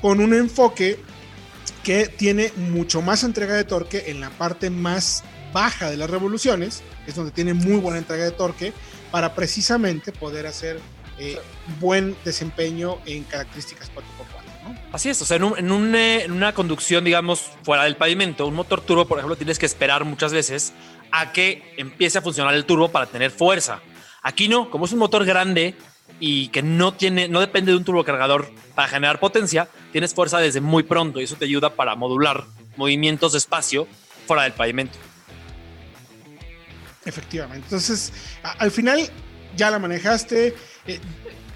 [0.00, 0.98] con un enfoque
[1.82, 6.82] que tiene mucho más entrega de torque en la parte más baja de las revoluciones,
[7.06, 8.72] es donde tiene muy buena entrega de torque,
[9.12, 10.80] para precisamente poder hacer
[11.18, 11.38] eh,
[11.78, 14.64] buen desempeño en características 4x4.
[14.64, 14.76] ¿no?
[14.92, 19.04] Así es, o sea, eh, en, una conducción, digamos, fuera del pavimento, un motor turbo,
[19.06, 20.72] por ejemplo, tienes que esperar muchas veces
[21.12, 23.80] a que empiece a funcionar el turbo para tener fuerza.
[24.22, 25.76] Aquí no, como es un motor grande
[26.18, 30.62] y que no tiene, no depende de un turbocargador para generar potencia, tienes fuerza desde
[30.62, 32.44] muy pronto y eso te ayuda para modular
[32.76, 33.86] movimientos de espacio
[34.26, 34.98] fuera del pavimento.
[37.04, 37.64] Efectivamente.
[37.64, 38.12] Entonces,
[38.42, 39.08] al final
[39.56, 40.54] ya la manejaste.
[40.86, 41.00] Eh,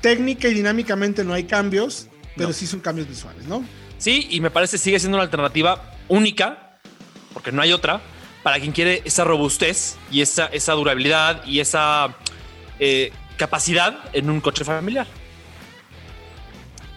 [0.00, 3.64] técnica y dinámicamente no hay cambios, pero sí son cambios visuales, ¿no?
[3.98, 6.78] Sí, y me parece sigue siendo una alternativa única,
[7.32, 8.00] porque no hay otra,
[8.42, 12.14] para quien quiere esa robustez y esa, esa durabilidad y esa
[12.78, 15.06] eh, capacidad en un coche familiar.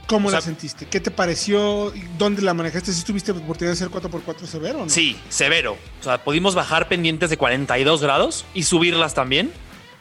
[0.09, 0.87] ¿Cómo la sentiste?
[0.87, 1.93] ¿Qué te pareció?
[2.17, 2.91] ¿Dónde la manejaste?
[2.91, 4.79] ¿Si tuviste oportunidad de hacer 4x4 severo?
[4.79, 4.89] ¿no?
[4.89, 5.77] Sí, severo.
[5.99, 9.51] O sea, pudimos bajar pendientes de 42 grados y subirlas también,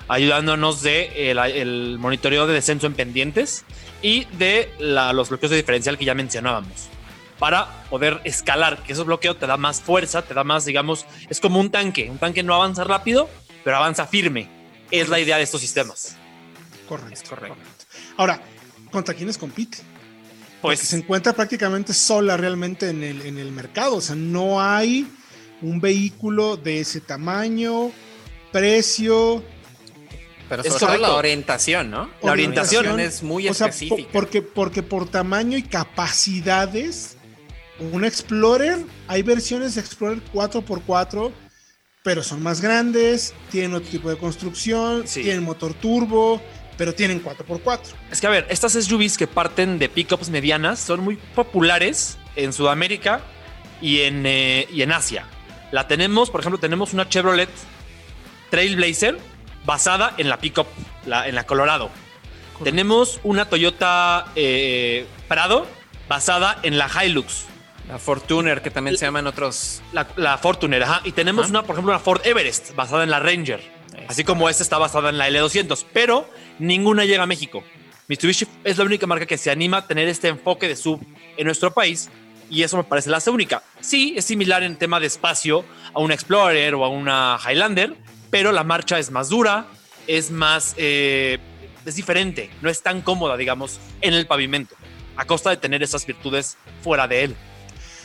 [0.09, 3.67] ayudándonos de el, monitoreo de descenso en pendientes
[4.01, 6.89] y de los bloqueos de diferencial que ya mencionábamos.
[7.39, 11.39] Para poder escalar, que esos bloqueos te da más fuerza, te da más, digamos, es
[11.39, 12.11] como un tanque.
[12.11, 13.29] Un tanque no avanza rápido,
[13.63, 14.49] pero avanza firme.
[14.91, 16.17] Es la idea de estos sistemas.
[16.89, 17.59] Correcto, correcto.
[18.17, 18.41] Ahora,
[18.91, 19.98] ¿contra quiénes compite?
[20.61, 23.97] Pues se encuentra prácticamente sola realmente en el, en el mercado.
[23.97, 25.07] O sea, no hay
[25.63, 27.91] un vehículo de ese tamaño,
[28.53, 29.43] precio.
[30.49, 32.11] Pero sobre la orientación, ¿no?
[32.23, 34.09] La orientación, es muy específica.
[34.13, 37.19] porque, porque por tamaño y capacidades,
[37.93, 41.33] un Explorer, hay versiones de Explorer 4x4,
[42.03, 46.41] pero son más grandes, tienen otro tipo de construcción, tienen motor turbo,
[46.79, 47.81] pero tienen 4x4.
[48.11, 52.55] Es que a ver, estas SUVs que parten de pickups medianas son muy populares en
[52.55, 53.21] Sudamérica
[53.83, 55.25] y en, eh, y en Asia.
[55.73, 57.51] La tenemos, por ejemplo, tenemos una Chevrolet
[58.51, 59.19] Trailblazer
[59.67, 60.69] basada en la pickup,
[61.05, 61.91] la, en la Colorado.
[62.65, 65.67] Tenemos una Toyota eh, Prado
[66.09, 67.45] basada en la Hilux.
[67.89, 69.83] La Fortuner, que también se llaman otros.
[69.93, 71.01] La, Fortuner, ajá.
[71.05, 73.78] Y tenemos una, por ejemplo, una Ford Everest basada en la Ranger.
[74.09, 77.63] Así como esta está basada en la L200, pero ninguna llega a México.
[78.09, 81.01] Mitsubishi es la única marca que se anima a tener este enfoque de sub
[81.37, 82.09] en nuestro país
[82.51, 83.63] y eso me parece la única.
[83.81, 87.95] Sí, es similar en tema de espacio a una Explorer o a una Highlander,
[88.31, 89.67] pero la marcha es más dura,
[90.07, 91.39] es más, eh,
[91.85, 94.75] es diferente, no es tan cómoda, digamos, en el pavimento,
[95.17, 97.37] a costa de tener esas virtudes fuera de él.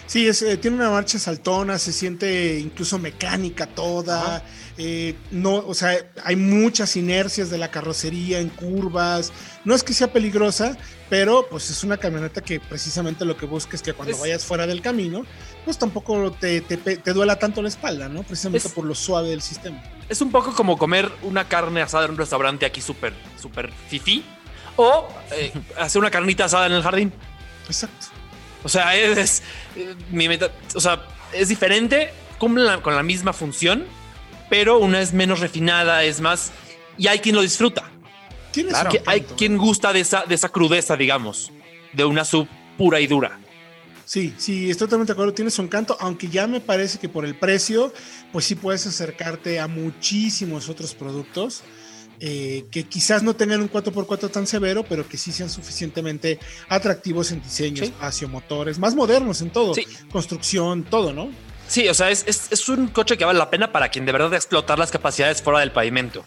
[0.06, 4.44] Sí, eh, tiene una marcha saltona, se siente incluso mecánica toda.
[4.78, 9.32] Eh, no, o sea, hay muchas inercias de la carrocería en curvas.
[9.66, 10.78] No es que sea peligrosa,
[11.10, 14.68] pero pues es una camioneta que precisamente lo que busca es que cuando vayas fuera
[14.68, 15.26] del camino,
[15.64, 18.24] pues tampoco te, te, duela tanto la espalda, ¿no?
[18.24, 19.82] Precisamente por lo suave del sistema.
[20.10, 24.24] Es un poco como comer una carne asada en un restaurante aquí súper, súper fifi
[24.76, 27.14] o eh, hacer una carnita asada en el jardín.
[27.68, 28.13] Exacto.
[28.64, 29.44] O sea, es,
[30.10, 33.86] mi meta, o sea, es diferente, cumple con la misma función,
[34.50, 36.52] pero una es menos refinada, es más,
[36.98, 37.90] y hay quien lo disfruta.
[38.52, 41.52] Claro, hay quien gusta de esa, de esa crudeza, digamos,
[41.92, 42.48] de una sub
[42.78, 43.40] pura y dura.
[44.06, 45.34] Sí, sí, estoy totalmente de acuerdo.
[45.34, 47.92] Tienes un canto, aunque ya me parece que por el precio,
[48.32, 51.64] pues sí puedes acercarte a muchísimos otros productos.
[52.20, 57.32] Eh, que quizás no tengan un 4x4 tan severo, pero que sí sean suficientemente atractivos
[57.32, 59.74] en diseño, espacio, motores, más modernos en todo,
[60.12, 61.30] construcción, todo, ¿no?
[61.68, 64.34] Sí, o sea, es, es, un coche que vale la pena para quien de verdad
[64.34, 66.24] explotar las capacidades fuera del pavimento.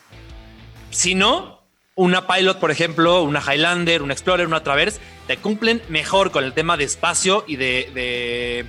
[0.91, 1.63] Si no,
[1.95, 6.53] una Pilot, por ejemplo, una Highlander, una Explorer, una Traverse, te cumplen mejor con el
[6.53, 8.67] tema de espacio y de, de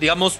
[0.00, 0.38] digamos,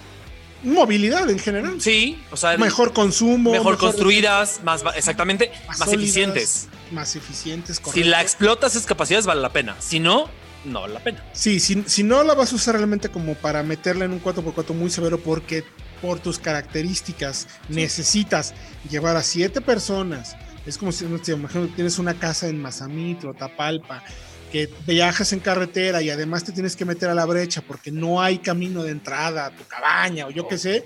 [0.62, 1.80] movilidad en general.
[1.80, 6.68] Sí, o sea, mejor consumo, mejor, construidas, más exactamente, más, eficientes.
[6.90, 8.02] Más eficientes, correcto.
[8.02, 9.76] Si la explotas esas capacidades vale la pena.
[9.78, 10.28] Si no,
[10.64, 11.24] no vale la pena.
[11.32, 14.74] Sí, si, si no la vas a usar realmente como para meterla en un 4x4
[14.74, 15.64] muy severo porque
[16.00, 18.54] por tus características necesitas
[18.88, 20.36] llevar a siete personas.
[20.66, 24.02] Es como si, no te imagino, tienes una casa en Mazamitlo, Tapalpa,
[24.50, 28.20] que viajas en carretera y además te tienes que meter a la brecha porque no
[28.20, 30.84] hay camino de entrada a tu cabaña o yo qué sé,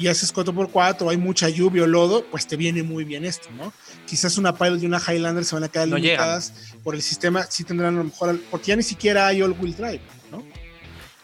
[0.00, 3.72] y haces 4x4, hay mucha lluvia o lodo, pues te viene muy bien esto, ¿no?
[4.06, 7.64] Quizás una Pilot y una Highlander se van a quedar limitadas por el sistema, sí
[7.64, 10.42] tendrán a lo mejor, porque ya ni siquiera hay all-wheel drive, ¿no?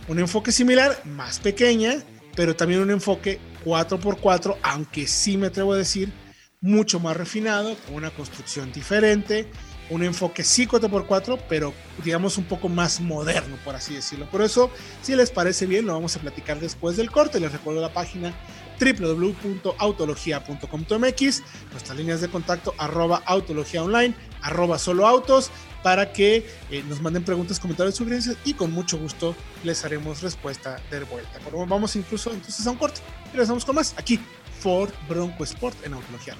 [0.07, 2.05] Un enfoque similar, más pequeña,
[2.37, 6.13] pero también un enfoque 4x4, aunque sí me atrevo a decir
[6.61, 9.51] mucho más refinado, con una construcción diferente,
[9.91, 11.75] un enfoque sí 4x4, pero
[12.05, 14.31] digamos un poco más moderno, por así decirlo.
[14.31, 14.71] Por eso,
[15.03, 17.41] si les parece bien, lo vamos a platicar después del corte.
[17.41, 18.33] Les recuerdo la página
[18.81, 25.51] www.autologia.com.mx, nuestras líneas de contacto arroba autología online, arroba solo autos,
[25.87, 30.81] para que eh, nos manden preguntas, comentarios, sugerencias y con mucho gusto les haremos respuesta
[30.91, 31.39] de vuelta.
[31.69, 34.19] Vamos incluso entonces a un corte y regresamos con más aquí
[34.59, 36.35] Ford Bronco Sport en Autología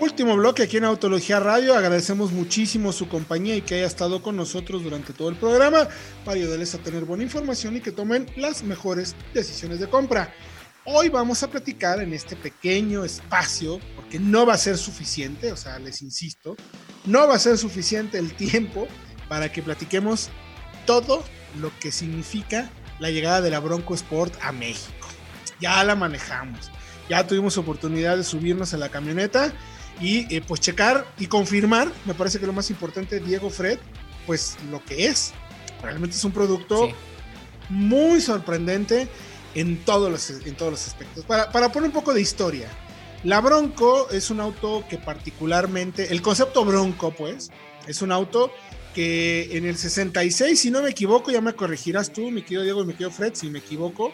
[0.00, 1.74] Último bloque aquí en Autología Radio.
[1.74, 5.86] Agradecemos muchísimo su compañía y que haya estado con nosotros durante todo el programa
[6.24, 10.32] para ayudarles a tener buena información y que tomen las mejores decisiones de compra.
[10.88, 15.56] Hoy vamos a platicar en este pequeño espacio, porque no va a ser suficiente, o
[15.56, 16.54] sea, les insisto,
[17.04, 18.86] no va a ser suficiente el tiempo
[19.28, 20.30] para que platiquemos
[20.86, 21.24] todo
[21.60, 22.70] lo que significa
[23.00, 25.08] la llegada de la Bronco Sport a México.
[25.60, 26.70] Ya la manejamos,
[27.10, 29.52] ya tuvimos oportunidad de subirnos a la camioneta
[30.00, 33.80] y eh, pues checar y confirmar, me parece que lo más importante, Diego Fred,
[34.24, 35.32] pues lo que es.
[35.82, 36.90] Realmente es un producto
[37.70, 39.08] muy sorprendente
[39.56, 41.24] en todos los, en todos los aspectos.
[41.24, 42.68] Para, para poner un poco de historia,
[43.24, 47.50] la Bronco es un auto que particularmente, el concepto Bronco pues,
[47.88, 48.52] es un auto
[48.94, 52.82] que en el 66, si no me equivoco, ya me corregirás tú, mi querido Diego
[52.82, 54.12] y mi querido Fred, si me equivoco,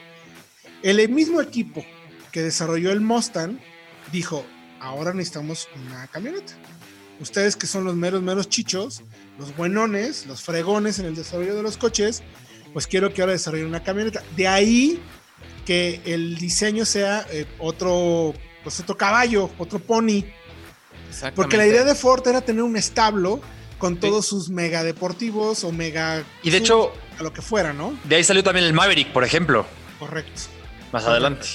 [0.82, 1.84] el mismo equipo
[2.30, 3.60] que desarrolló el Mustang
[4.12, 4.44] dijo,
[4.80, 6.54] ahora necesitamos una camioneta.
[7.20, 9.02] Ustedes que son los meros, meros chichos,
[9.38, 12.22] los buenones, los fregones en el desarrollo de los coches,
[12.72, 14.22] pues quiero que ahora desarrollen una camioneta.
[14.36, 15.00] De ahí
[15.64, 20.24] que el diseño sea eh, otro, pues otro caballo, otro pony.
[21.34, 23.40] Porque la idea de Ford era tener un establo
[23.78, 26.22] con todos sus mega deportivos o mega.
[26.42, 26.92] Y de hecho.
[27.18, 27.96] A lo que fuera, ¿no?
[28.04, 29.66] De ahí salió también el Maverick, por ejemplo.
[29.98, 30.42] Correcto.
[30.92, 31.46] Más adelante.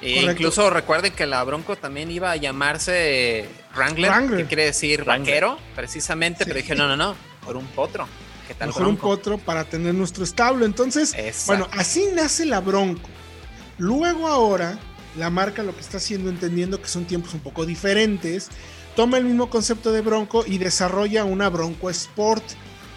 [0.00, 5.58] E incluso recuerden que la Bronco también iba a llamarse Wrangler, que quiere decir vaquero,
[5.74, 8.06] precisamente, pero dije, no, no, no, por un potro.
[8.46, 10.66] ¿Qué tal Mejor un potro para tener nuestro establo.
[10.66, 11.14] Entonces,
[11.46, 13.08] bueno, así nace la Bronco.
[13.78, 14.78] Luego ahora,
[15.16, 18.48] la marca lo que está haciendo, entendiendo que son tiempos un poco diferentes,
[18.96, 22.44] toma el mismo concepto de Bronco y desarrolla una Bronco Sport.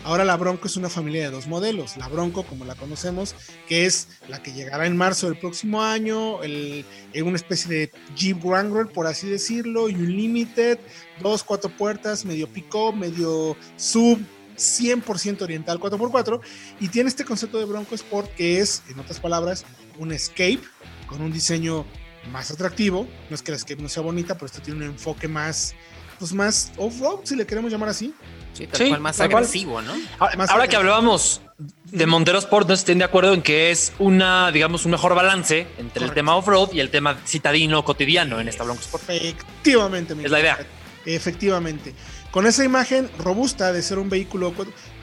[0.04, 1.98] Ahora la Bronco es una familia de dos modelos.
[1.98, 3.36] La Bronco, como la conocemos,
[3.68, 6.86] que es la que llegará en marzo del próximo año, el,
[7.24, 10.80] una especie de Jeep Wrangler, por así decirlo, Unlimited,
[11.22, 14.20] dos, cuatro puertas, medio pick-up, medio sub,
[14.58, 16.42] 100% oriental 4x4.
[16.80, 19.66] Y tiene este concepto de Bronco Sport, que es, en otras palabras,
[19.98, 20.60] un Escape
[21.08, 21.86] con un diseño
[22.32, 23.08] más atractivo.
[23.30, 25.76] No es que la Escape no sea bonita, pero esto tiene un enfoque más,
[26.20, 28.14] pues más off-road, si le queremos llamar así.
[28.54, 29.94] Sí, tal más agresivo, ¿no?
[30.20, 31.42] Ahora, que hablábamos
[31.86, 35.68] de Montero Sport, no estén de acuerdo en que es una, digamos, un mejor balance
[35.78, 39.04] entre el tema off-road y el tema citadino cotidiano en esta Bronco Sport.
[39.10, 40.58] Efectivamente, es la idea.
[41.06, 41.94] Efectivamente.
[42.32, 44.54] Con esa imagen robusta de ser un vehículo,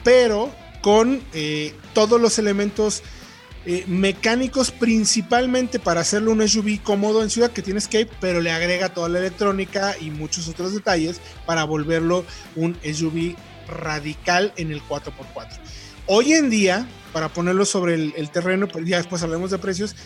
[0.03, 0.51] pero
[0.83, 3.03] con eh, todos los elementos
[3.67, 8.51] eh, mecánicos principalmente para hacerlo un SUV cómodo en ciudad que tiene Escape, pero le
[8.51, 13.35] agrega toda la electrónica y muchos otros detalles para volverlo un SUV
[13.67, 15.59] radical en el 4x4.
[16.07, 19.97] Hoy en día, para ponerlo sobre el, terreno, pues ya después hablemos de precios,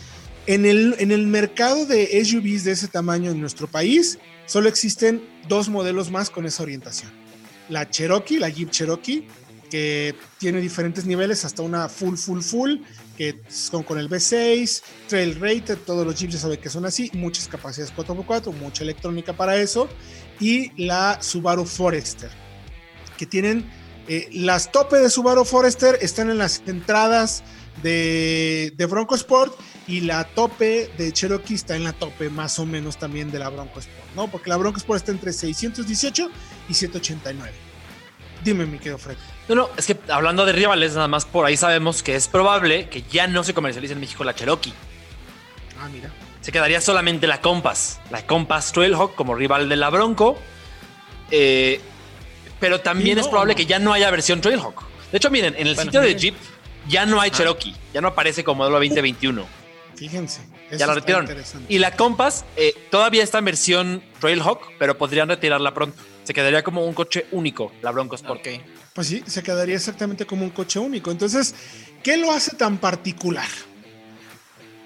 [0.49, 5.21] en el, en el mercado de SUVs de ese tamaño en nuestro país, solo existen
[5.47, 7.11] dos modelos más con esa orientación.
[7.69, 9.27] La Cherokee, la Jeep Cherokee,
[9.69, 12.77] que tiene diferentes niveles, hasta una full, full, full,
[13.15, 17.11] que son con el V6, Trail Rated, todos los chips ya saben que son así,
[17.13, 19.87] muchas capacidades 4x4, mucha electrónica para eso,
[20.39, 22.31] y la Subaru Forester,
[23.19, 23.69] que tienen
[24.07, 27.43] eh, las tope de Subaru Forester están en las entradas
[27.81, 29.57] de, de, Bronco Sport
[29.87, 33.49] y la tope de Cherokee está en la tope más o menos también de la
[33.49, 34.27] Bronco Sport, ¿no?
[34.27, 36.29] Porque la Bronco Sport está entre 618
[36.69, 37.51] y 189.
[38.43, 39.17] Dime, mi querido Fred.
[39.47, 42.87] No, no, es que hablando de rivales, nada más por ahí sabemos que es probable
[42.89, 44.73] que ya no se comercialice en México la Cherokee.
[45.79, 46.09] Ah, mira.
[46.41, 47.99] Se quedaría solamente la Compass.
[48.11, 50.37] La Compass Trailhawk como rival de la Bronco.
[51.31, 51.81] Eh,
[52.59, 53.57] pero también es probable no.
[53.57, 54.83] que ya no haya versión Trailhawk.
[55.11, 56.15] De hecho, miren, en el Bueno, sitio de.
[56.15, 56.35] Jeep
[56.89, 57.75] ya no hay Cherokee.
[57.93, 59.45] Ya no aparece como modelo 2021.
[59.95, 60.41] Fíjense.
[60.69, 61.25] eso ya la retiraron.
[61.25, 61.73] interesante.
[61.73, 65.97] Y la Compass eh, todavía está en versión Trailhawk, pero podrían retirarla pronto.
[66.23, 68.41] Se quedaría como un coche único, la Bronco Sport.
[68.41, 68.61] Ok.
[68.93, 71.11] Pues sí, se quedaría exactamente como un coche único.
[71.11, 71.55] Entonces,
[72.03, 73.47] ¿qué lo hace tan particular?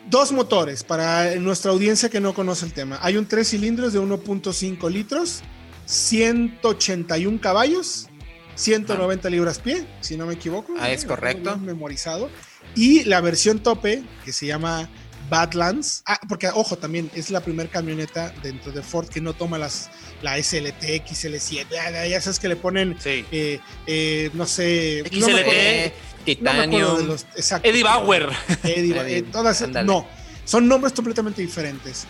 [0.09, 2.99] Dos motores para nuestra audiencia que no conoce el tema.
[3.01, 5.41] Hay un tres cilindros de 1.5 litros,
[5.85, 8.09] 181 caballos,
[8.55, 10.73] 190 libras pie, si no me equivoco.
[10.79, 11.57] Ah, es tengo correcto.
[11.57, 12.29] Memorizado.
[12.75, 14.89] Y la versión tope, que se llama
[15.29, 16.03] Badlands.
[16.05, 19.89] Ah, porque, ojo, también es la primera camioneta dentro de Ford que no toma las,
[20.21, 21.65] la SLT, XL7.
[21.71, 23.25] Ya, ya sabes que le ponen Sí.
[23.31, 25.03] eh, eh, no sé.
[25.05, 27.67] XLT, no acuerdo- Eh, no los- exacto.
[27.69, 28.29] Eddie Bauer.
[28.63, 30.07] Eddie Ba- Eddie, eh, todas, no,
[30.45, 32.05] son nombres completamente diferentes.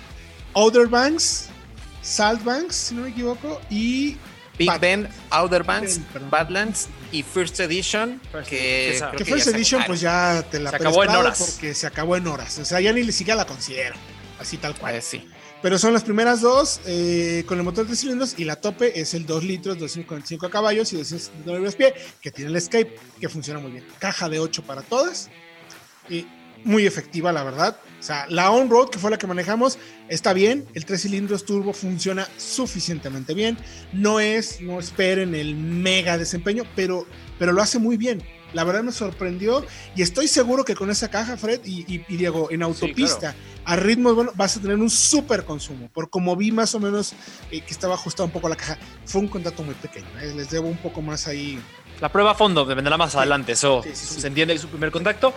[0.54, 1.48] Outer Banks,
[2.02, 4.18] Salt Banks, si no me equivoco, y
[4.58, 6.30] Big Bad- Bend, Outer Banks, perdón.
[6.30, 8.22] Badlands y First Edition.
[8.48, 9.10] que Esa.
[9.12, 11.40] creo que ya First Edition, pues ya te la Se acabó en horas.
[11.40, 12.58] Porque se acabó en horas.
[12.60, 13.96] O sea, ya ni siquiera la considero.
[14.40, 14.96] Así tal cual.
[14.96, 15.28] Eh, sí.
[15.62, 19.14] Pero son las primeras dos eh, con el motor de cilindros y la tope es
[19.14, 23.60] el 2 litros, 245 caballos y 279 libras pie, que tiene el Escape, que funciona
[23.62, 23.86] muy bien.
[23.98, 25.30] Caja de 8 para todas.
[26.10, 26.28] Y
[26.66, 27.78] muy efectiva, la verdad.
[28.00, 29.78] O sea, la on-road, que fue la que manejamos,
[30.10, 30.66] está bien.
[30.74, 33.58] El 3 cilindros turbo funciona suficientemente bien.
[33.94, 37.06] No es, no esperen el mega desempeño, pero,
[37.40, 38.24] pero lo hace muy bien.
[38.54, 42.18] La verdad me sorprendió y estoy seguro que con esa caja, Fred y, y- y
[42.18, 43.34] Diego, en autopista,
[43.66, 45.90] a ritmos bueno, vas a tener un súper consumo.
[45.92, 47.14] Por como vi más o menos
[47.52, 50.06] eh, que estaba ajustada un poco la caja, fue un contrato muy pequeño.
[50.22, 51.60] eh, Les debo un poco más ahí.
[52.00, 54.22] La prueba a fondo vendrá más adelante, eso Sí, sí, sí.
[54.22, 55.34] se entiende es su primer contacto.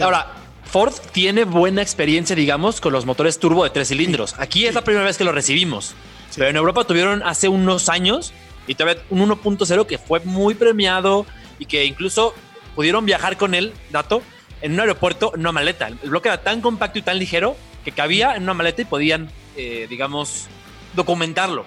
[0.00, 0.32] Ahora,
[0.64, 4.34] Ford tiene buena experiencia, digamos, con los motores turbo de tres cilindros.
[4.38, 5.94] Aquí es la primera vez que lo recibimos.
[6.30, 6.36] Sí.
[6.36, 8.32] Pero en Europa tuvieron hace unos años
[8.66, 11.26] y todavía un 1.0 que fue muy premiado
[11.58, 12.34] y que incluso
[12.74, 14.22] pudieron viajar con él, dato,
[14.62, 15.88] en un aeropuerto en una maleta.
[15.88, 19.30] El bloque era tan compacto y tan ligero que cabía en una maleta y podían,
[19.56, 20.46] eh, digamos,
[20.94, 21.66] documentarlo.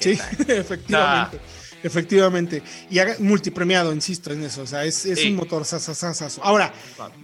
[0.00, 0.10] Sí,
[0.48, 1.40] efectivamente.
[1.82, 2.62] Efectivamente.
[2.90, 4.62] Y haga- multipremiado, insisto en eso.
[4.62, 5.28] O sea, es, es Sí.
[5.30, 6.42] un motor sasasasazo.
[6.44, 6.72] Ahora,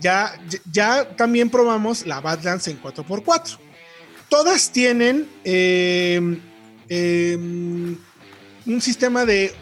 [0.01, 3.59] ya, ya- ya también probamos la Badlands en 4x4.
[4.29, 6.41] Todas tienen eh,
[6.89, 9.53] eh, un sistema de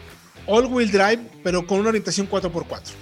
[0.45, 2.93] all-wheel drive, pero con una orientación 4x4.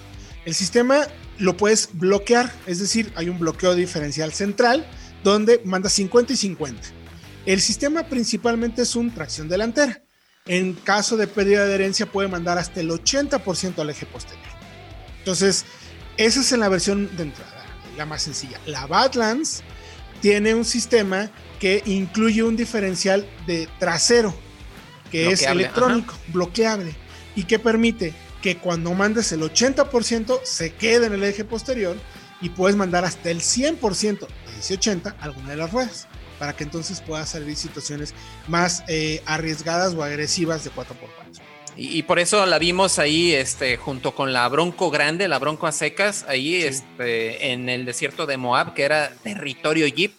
[0.45, 1.07] El sistema
[1.39, 4.85] lo puedes bloquear, es decir, hay un bloqueo diferencial central
[5.23, 6.81] donde manda 50 y 50.
[7.45, 10.01] El sistema principalmente es un tracción delantera.
[10.47, 14.45] En caso de pérdida de herencia puede mandar hasta el 80% al eje posterior.
[15.17, 15.65] Entonces,
[16.17, 17.65] esa es en la versión de entrada,
[17.97, 18.59] la más sencilla.
[18.67, 19.63] La Badlands
[20.21, 24.35] tiene un sistema que incluye un diferencial de trasero,
[25.11, 26.95] que es electrónico, bloqueable,
[27.35, 31.97] y que permite que cuando mandes el 80% se quede en el eje posterior
[32.39, 36.07] y puedes mandar hasta el 100% de ese 80 a alguna de las ruedas
[36.39, 38.13] para que entonces puedas salir situaciones
[38.47, 41.41] más eh, arriesgadas o agresivas de 4x4.
[41.77, 45.67] Y, y por eso la vimos ahí, este, junto con la Bronco Grande, la Bronco
[45.67, 46.67] a secas, ahí, Sí.
[46.67, 50.13] este, en el desierto de Moab, que era territorio Jeep.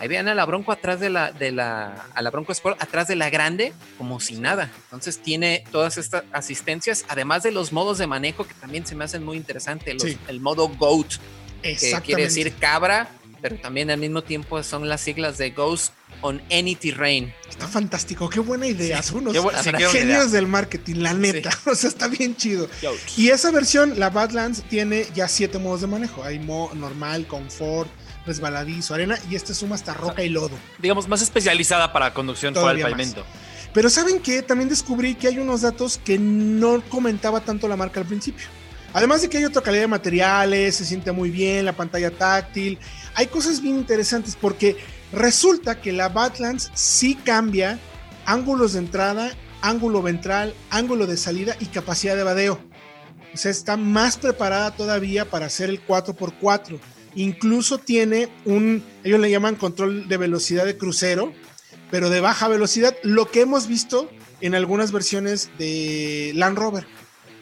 [0.00, 3.08] Ahí vean a la Bronco atrás de la, de la, a la Bronco Sport, atrás
[3.08, 4.70] de la Grande, como si nada.
[4.84, 9.04] Entonces tiene todas estas asistencias, además de los modos de manejo que también se me
[9.04, 9.94] hacen muy interesantes.
[9.94, 10.18] los- Sí.
[10.28, 11.14] El modo GOAT,
[11.62, 13.08] que quiere decir cabra,
[13.40, 17.32] pero también al mismo tiempo son las siglas de Ghost on Any Terrain.
[17.48, 19.02] Está fantástico, qué buena idea.
[19.02, 20.24] Son unos sí, qué buena genios idea.
[20.26, 21.50] del marketing, la neta.
[21.66, 22.68] O sea, está bien chido.
[22.82, 22.92] Yo.
[23.16, 26.24] Y esa versión, la Badlands, tiene ya siete modos de manejo.
[26.24, 27.88] Hay mo normal, confort,
[28.26, 30.56] resbaladizo, arena, y este suma hasta roca y lodo.
[30.78, 32.92] Digamos, más especializada para conducción Todavía más.
[32.92, 33.24] pavimento.
[33.74, 34.42] Pero ¿saben qué?
[34.42, 38.46] También descubrí que hay unos datos que no comentaba tanto la marca al principio.
[38.94, 42.78] Además de que hay otra calidad de materiales, se siente muy bien, la pantalla táctil,
[43.18, 44.76] hay cosas bien interesantes porque
[45.12, 47.80] resulta que la Badlands sí cambia
[48.26, 52.60] ángulos de entrada, ángulo ventral, ángulo de salida y capacidad de vadeo.
[53.34, 56.78] O sea, está más preparada todavía para hacer el 4x4.
[57.16, 61.32] Incluso tiene un, ellos le llaman control de velocidad de crucero,
[61.90, 64.08] pero de baja velocidad, lo que hemos visto
[64.40, 66.84] en algunas versiones de Land Rover.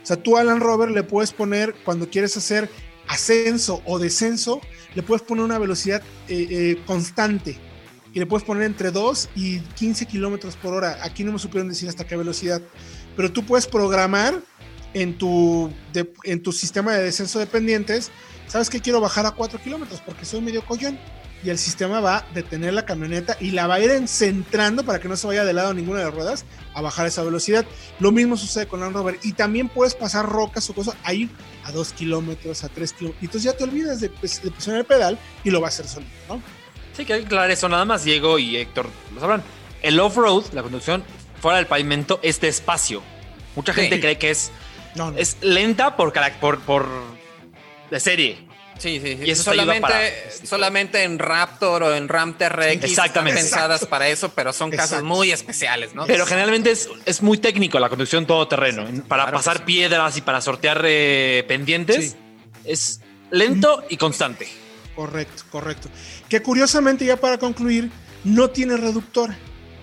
[0.02, 2.70] O sea, tú a Land Rover le puedes poner, cuando quieres hacer
[3.08, 4.60] ascenso o descenso,
[4.94, 7.58] le puedes poner una velocidad eh, eh, constante.
[8.12, 10.98] Y le puedes poner entre 2 y 15 kilómetros por hora.
[11.02, 12.62] Aquí no me supieron decir hasta qué velocidad.
[13.14, 14.40] Pero tú puedes programar
[14.94, 15.70] en tu,
[16.24, 18.10] en tu sistema de descenso de pendientes,
[18.46, 20.98] sabes que quiero bajar a 4 kilómetros porque soy medio collón
[21.46, 24.98] y el sistema va a detener la camioneta y la va a ir centrando para
[24.98, 26.44] que no se vaya de lado ninguna de las ruedas
[26.74, 27.64] a bajar esa velocidad.
[28.00, 31.30] Lo mismo sucede con Land Rover y también puedes pasar rocas o cosas ahí
[31.62, 33.22] a 2 kilómetros, a 3 kilómetros.
[33.22, 36.42] Entonces ya te olvidas de, presionar el pedal y lo va a hacer solito, ¿no?
[36.96, 39.44] Sí, que hay que aclarar eso nada más, Diego y Héctor lo sabrán.
[39.82, 41.04] El off-road, la conducción
[41.40, 43.02] fuera del pavimento, es despacio.
[43.54, 44.50] Mucha gente cree que es,
[45.16, 46.88] es lenta por, por, por
[47.88, 48.45] de serie.
[48.78, 49.24] Sí, sí, sí.
[49.24, 53.40] Y eso solamente, solamente en Raptor o en Ram TRX Exactamente.
[53.40, 56.06] están pensadas para eso, pero son casos muy especiales, ¿no?
[56.06, 58.86] Pero generalmente es, es muy técnico la conducción todoterreno.
[59.08, 62.16] para pasar piedras y para sortear eh, pendientes
[62.64, 63.00] es
[63.30, 64.48] lento y constante.
[64.94, 65.88] Correcto, correcto.
[66.28, 67.90] Que curiosamente, ya para concluir,
[68.24, 69.34] no tiene reductor.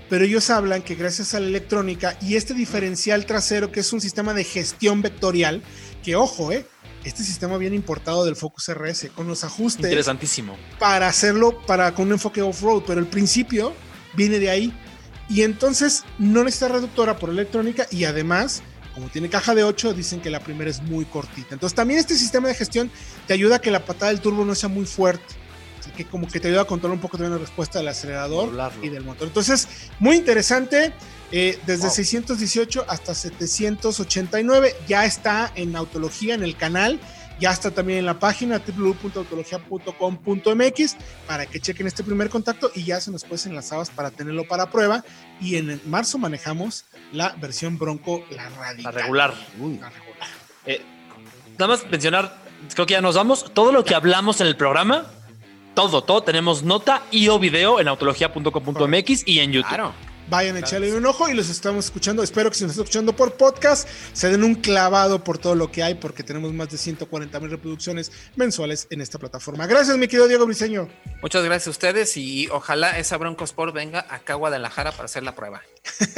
[0.10, 4.02] Pero ellos hablan que gracias a la electrónica y este diferencial trasero, que es un
[4.02, 5.64] sistema de gestión vectorial,
[6.04, 6.68] que ojo, eh,
[7.04, 9.86] este sistema viene importado del Focus RS con los ajustes.
[9.86, 10.58] Interesantísimo.
[10.80, 13.74] Para hacerlo para, con un enfoque off-road, pero el principio
[14.16, 14.74] viene de ahí.
[15.30, 18.62] Y entonces no necesita reductora por electrónica y además,
[18.94, 21.54] como tiene caja de 8, dicen que la primera es muy cortita.
[21.54, 22.92] Entonces también este sistema de gestión
[23.28, 25.36] te ayuda a que la patada del turbo no sea muy fuerte.
[25.80, 28.52] Así que como que te ayuda a controlar un poco también la respuesta del acelerador
[28.82, 29.28] y del motor.
[29.28, 29.68] Entonces,
[30.00, 30.94] muy interesante.
[31.36, 37.00] Eh, desde 618 hasta 789 ya está en Autología en el canal.
[37.40, 43.02] Ya está también en la página www.autologia.com.mx para que chequen este primer contacto y ya
[43.02, 45.04] se nos pues enlazadas para tenerlo para prueba.
[45.42, 48.94] Y en marzo manejamos la versión Bronco, la radical.
[48.94, 49.34] La regular.
[49.34, 50.30] La regular.
[50.68, 50.84] Eh,
[51.58, 52.38] nada más mencionar,
[52.76, 53.52] creo que ya nos vamos.
[53.56, 55.08] Todo lo que hablamos en el programa,
[55.74, 59.70] todo, todo, tenemos nota y o video en autologia.com.mx y en YouTube.
[59.70, 60.13] Claro.
[60.34, 62.24] Vayan a echarle un ojo y los estamos escuchando.
[62.24, 65.72] Espero que si nos están escuchando por podcast, se den un clavado por todo lo
[65.72, 69.68] que hay, porque tenemos más de 140 mil reproducciones mensuales en esta plataforma.
[69.68, 70.90] Gracias, mi querido Diego Briseño.
[71.22, 75.22] Muchas gracias a ustedes y ojalá esa Bronco Sport venga acá a Guadalajara para hacer
[75.22, 75.62] la prueba.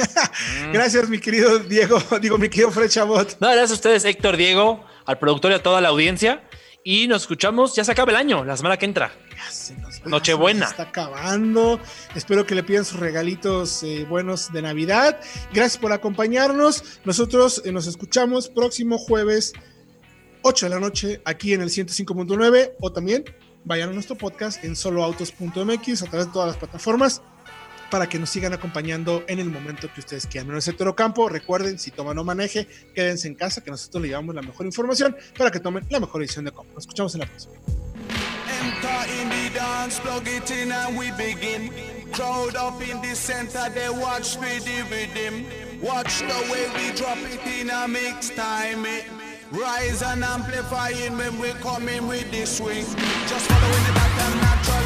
[0.72, 3.36] gracias, mi querido Diego, digo, mi querido Fred Chabot.
[3.38, 6.42] No, gracias a ustedes, Héctor, Diego, al productor y a toda la audiencia.
[6.88, 9.10] Y nos escuchamos, ya se acaba el año, la semana que entra.
[10.04, 10.66] Nochebuena.
[10.66, 11.80] está acabando.
[12.14, 15.20] Espero que le pidan sus regalitos eh, buenos de Navidad.
[15.52, 17.00] Gracias por acompañarnos.
[17.04, 19.52] Nosotros eh, nos escuchamos próximo jueves,
[20.42, 23.24] 8 de la noche, aquí en el 105.9 o también
[23.64, 27.20] vayan a nuestro podcast en soloautos.mx a través de todas las plataformas
[27.90, 30.50] para que nos sigan acompañando en el momento que ustedes quieran.
[30.50, 34.08] En el sector campo, recuerden, si toman o maneje, quédense en casa, que nosotros le
[34.08, 36.74] llevamos la mejor información para que tomen la mejor decisión de compra.
[36.74, 37.54] Nos escuchamos en la próxima.
[42.12, 45.44] Crowd up in the center, they watch me the
[45.82, 48.86] Watch the way we drop it in a mix time.
[48.86, 49.04] It.
[49.52, 52.84] Rise and amplifying when we coming with the swing.
[53.28, 54.85] Just following the pattern naturally